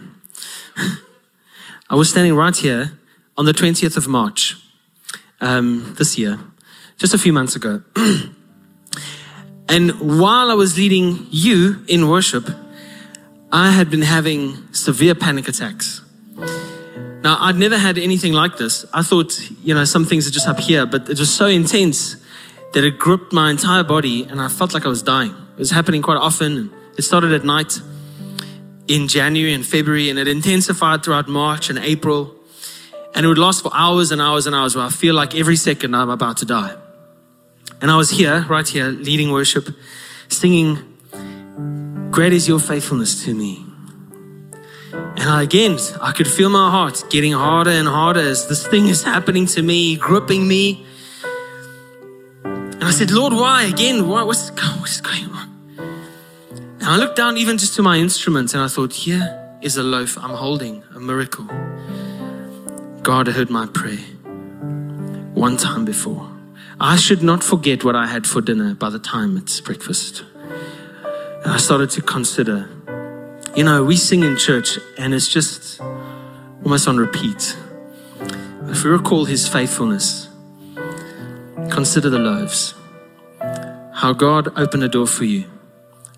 I 1.89 1.95
was 1.95 2.11
standing 2.11 2.35
right 2.35 2.57
here 2.57 2.99
on 3.37 3.45
the 3.45 3.53
20th 3.53 3.97
of 3.97 4.09
March 4.09 4.57
um, 5.41 5.95
this 5.97 6.19
year, 6.19 6.41
just 6.99 7.15
a 7.15 7.19
few 7.19 7.33
months 7.33 7.55
ago. 7.55 7.83
and 9.69 9.93
while 10.21 10.51
I 10.51 10.55
was 10.55 10.77
leading 10.77 11.29
you 11.31 11.85
in 11.87 12.09
worship, 12.09 12.51
I 13.53 13.71
had 13.71 13.89
been 13.89 14.03
having 14.03 14.73
severe 14.75 15.15
panic 15.15 15.47
attacks. 15.47 16.01
Now, 17.23 17.37
I'd 17.39 17.57
never 17.57 17.79
had 17.79 17.97
anything 17.97 18.33
like 18.33 18.57
this. 18.57 18.85
I 18.93 19.03
thought, 19.03 19.39
you 19.63 19.73
know, 19.73 19.85
some 19.85 20.05
things 20.05 20.27
are 20.27 20.33
just 20.33 20.49
up 20.49 20.59
here, 20.59 20.85
but 20.85 21.09
it 21.09 21.21
was 21.21 21.33
so 21.33 21.47
intense 21.47 22.17
that 22.73 22.83
it 22.83 22.99
gripped 22.99 23.33
my 23.33 23.53
entire 23.53 23.85
body 23.85 24.25
and 24.25 24.41
I 24.41 24.49
felt 24.49 24.75
like 24.75 24.85
I 24.85 24.89
was 24.89 25.01
dying. 25.05 25.37
It 25.55 25.59
was 25.59 25.71
happening 25.71 26.03
quite 26.03 26.19
often. 26.19 26.73
It 26.99 27.03
started 27.03 27.33
at 27.33 27.45
night 27.45 27.81
in 28.89 29.09
January 29.09 29.55
and 29.55 29.65
February, 29.65 30.11
and 30.11 30.19
it 30.19 30.27
intensified 30.27 31.05
throughout 31.05 31.29
March 31.29 31.71
and 31.71 31.79
April. 31.79 32.35
And 33.15 33.25
it 33.25 33.29
would 33.29 33.39
last 33.39 33.63
for 33.63 33.71
hours 33.73 34.11
and 34.11 34.21
hours 34.21 34.47
and 34.47 34.55
hours 34.55 34.75
where 34.75 34.85
I 34.85 34.91
feel 34.91 35.15
like 35.15 35.35
every 35.37 35.57
second 35.57 35.95
I'm 35.95 36.11
about 36.11 36.39
to 36.39 36.45
die. 36.45 36.75
And 37.81 37.91
I 37.91 37.97
was 37.97 38.11
here, 38.11 38.45
right 38.49 38.67
here, 38.67 38.87
leading 38.89 39.31
worship, 39.31 39.69
singing, 40.29 40.79
Great 42.11 42.33
is 42.33 42.49
your 42.49 42.59
faithfulness 42.59 43.25
to 43.25 43.35
me. 43.35 43.65
And 44.93 45.31
I, 45.31 45.43
again, 45.43 45.79
I 46.01 46.13
could 46.13 46.29
feel 46.29 46.49
my 46.49 46.71
heart 46.71 47.05
getting 47.11 47.33
harder 47.33 47.71
and 47.71 47.89
harder 47.89 48.21
as 48.21 48.49
this 48.49 48.67
thing 48.67 48.89
is 48.89 49.03
happening 49.03 49.47
to 49.47 49.63
me, 49.63 49.97
gripping 49.97 50.47
me. 50.47 50.85
And 52.45 52.85
I 52.85 52.91
said, 52.91 53.11
Lord, 53.11 53.33
why? 53.33 53.65
Again, 53.65 54.09
why? 54.09 54.23
What's? 54.23 54.51
And 56.85 56.93
I 56.93 56.97
looked 56.99 57.17
down 57.17 57.39
even 57.39 57.57
just 57.57 57.75
to 57.77 57.83
my 57.83 57.97
instruments 57.97 58.53
and 58.53 58.63
I 58.63 58.69
thought, 58.69 58.93
here 58.93 59.57
is 59.63 59.79
a 59.79 59.83
loaf 59.83 60.19
I'm 60.19 60.37
holding, 60.37 60.85
a 60.95 61.01
miracle. 61.01 61.47
God 63.03 63.27
heard 63.27 63.49
my 63.49 63.65
prayer 63.65 64.05
one 65.33 65.57
time 65.57 65.87
before. 65.87 66.31
I 66.79 66.97
should 66.97 67.23
not 67.23 67.43
forget 67.43 67.85
what 67.85 67.97
I 67.97 68.07
had 68.07 68.27
for 68.27 68.43
dinner 68.43 68.75
by 68.75 68.91
the 68.91 68.99
time 68.99 69.39
it's 69.39 69.63
breakfast. 69.63 70.25
And 71.43 71.53
I 71.53 71.57
started 71.57 71.89
to 71.93 72.03
consider 72.03 72.69
you 73.57 73.65
know, 73.65 73.83
we 73.83 73.97
sing 73.97 74.23
in 74.23 74.37
church 74.37 74.79
and 74.99 75.15
it's 75.15 75.29
just 75.29 75.81
almost 76.65 76.87
on 76.87 76.99
repeat. 76.99 77.57
If 78.69 78.85
we 78.85 78.91
recall 78.91 79.25
his 79.25 79.49
faithfulness, 79.49 80.29
consider 81.71 82.11
the 82.11 82.19
loaves. 82.19 82.75
How 83.95 84.13
God 84.13 84.53
opened 84.59 84.83
a 84.83 84.89
door 84.89 85.07
for 85.07 85.25
you. 85.25 85.45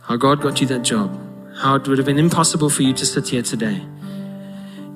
How 0.07 0.17
God 0.17 0.41
got 0.41 0.61
you 0.61 0.67
that 0.69 0.83
job. 0.83 1.11
How 1.57 1.77
it 1.77 1.89
would 1.89 1.99
have 1.99 2.07
been 2.07 2.19
impossible 2.19 2.71
for 2.71 2.83
you 2.83 2.93
to 2.93 3.07
sit 3.07 3.29
here 3.29 3.43
today 3.43 3.83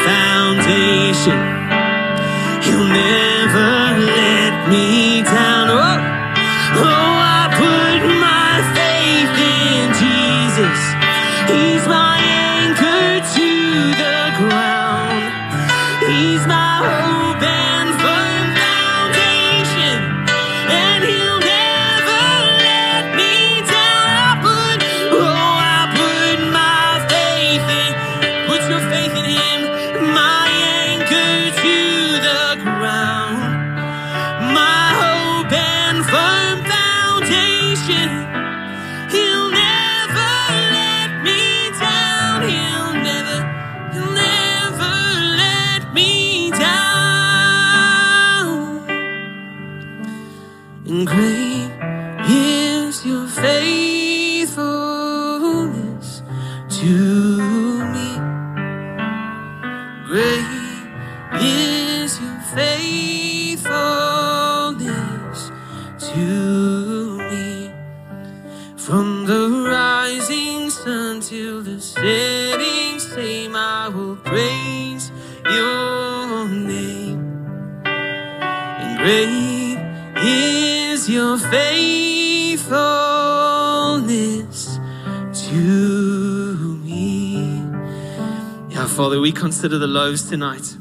Father, 88.92 89.20
we 89.20 89.32
consider 89.32 89.78
the 89.78 89.86
loaves 89.86 90.28
tonight. 90.28 90.76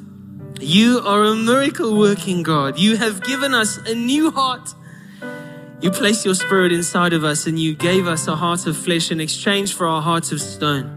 You 0.60 1.00
are 1.06 1.24
a 1.24 1.34
miracle 1.34 1.98
working 1.98 2.44
God. 2.44 2.78
You 2.78 2.98
have 2.98 3.24
given 3.24 3.54
us 3.54 3.78
a 3.78 3.96
new 3.96 4.32
heart. 4.32 4.76
You 5.80 5.92
placed 5.92 6.26
your 6.26 6.36
spirit 6.36 6.74
inside 6.74 7.14
of 7.14 7.24
us 7.24 7.48
and 7.48 7.58
you 7.58 7.74
gave 7.74 8.08
us 8.08 8.28
a 8.28 8.36
heart 8.36 8.68
of 8.68 8.76
flesh 8.76 9.12
in 9.12 9.22
exchange 9.22 9.74
for 9.74 9.88
our 9.88 10.02
hearts 10.02 10.34
of 10.34 10.42
stone. 10.42 10.92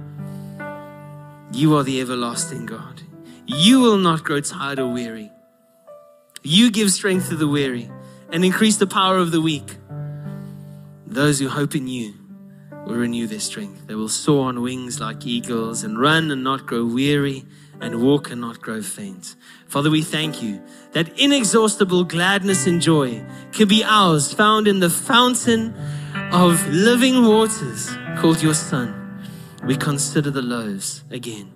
You 1.53 1.77
are 1.77 1.85
the 1.85 2.01
everlasting 2.01 2.67
God. 2.67 3.03
You 3.47 3.81
will 3.81 3.99
not 3.99 4.25
grow 4.25 4.41
tired 4.41 4.81
or 4.81 4.93
weary. 4.93 5.31
You 6.43 6.73
give 6.73 6.91
strength 6.91 7.29
to 7.29 7.37
the 7.37 7.47
weary 7.47 7.93
and 8.33 8.45
increase 8.45 8.79
the 8.79 8.89
power 8.89 9.19
of 9.19 9.31
the 9.31 9.41
weak. 9.41 9.77
Those 11.07 11.39
who 11.39 11.49
hope 11.49 11.77
in 11.77 11.87
you 11.87 12.15
will 12.87 12.97
renew 12.97 13.27
their 13.27 13.41
strength. 13.41 13.87
They 13.87 13.95
will 13.95 14.09
soar 14.09 14.49
on 14.49 14.63
wings 14.63 15.01
like 15.01 15.27
eagles 15.27 15.83
and 15.83 15.99
run 15.99 16.31
and 16.31 16.45
not 16.45 16.67
grow 16.67 16.85
weary 16.85 17.45
and 17.81 18.03
walk 18.03 18.31
and 18.31 18.41
not 18.41 18.61
grow 18.61 18.83
faint. 18.83 19.35
Father, 19.67 19.91
we 19.91 20.03
thank 20.03 20.43
you 20.43 20.63
that 20.93 21.19
inexhaustible 21.19 22.05
gladness 22.05 22.67
and 22.67 22.81
joy 22.81 23.25
can 23.53 23.69
be 23.69 23.83
ours, 23.85 24.33
found 24.33 24.69
in 24.69 24.81
the 24.81 24.91
fountain 24.91 25.75
of 26.33 26.67
living 26.69 27.27
waters 27.27 27.97
called 28.17 28.43
your 28.43 28.55
Son. 28.55 29.01
We 29.65 29.77
consider 29.77 30.31
the 30.31 30.43
loaves 30.43 31.05
again. 31.11 31.51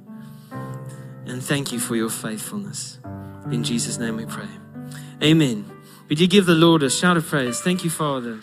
And 1.26 1.42
thank 1.42 1.72
you 1.72 1.78
for 1.78 1.94
your 1.94 2.10
faithfulness. 2.10 2.98
In 3.50 3.62
Jesus' 3.62 3.98
name 3.98 4.16
we 4.16 4.26
pray. 4.26 4.48
Amen. 5.22 5.70
Would 6.08 6.20
you 6.20 6.26
give 6.26 6.46
the 6.46 6.54
Lord 6.54 6.82
a 6.82 6.90
shout 6.90 7.16
of 7.16 7.26
praise? 7.26 7.60
Thank 7.60 7.84
you, 7.84 7.90
Father. 7.90 8.40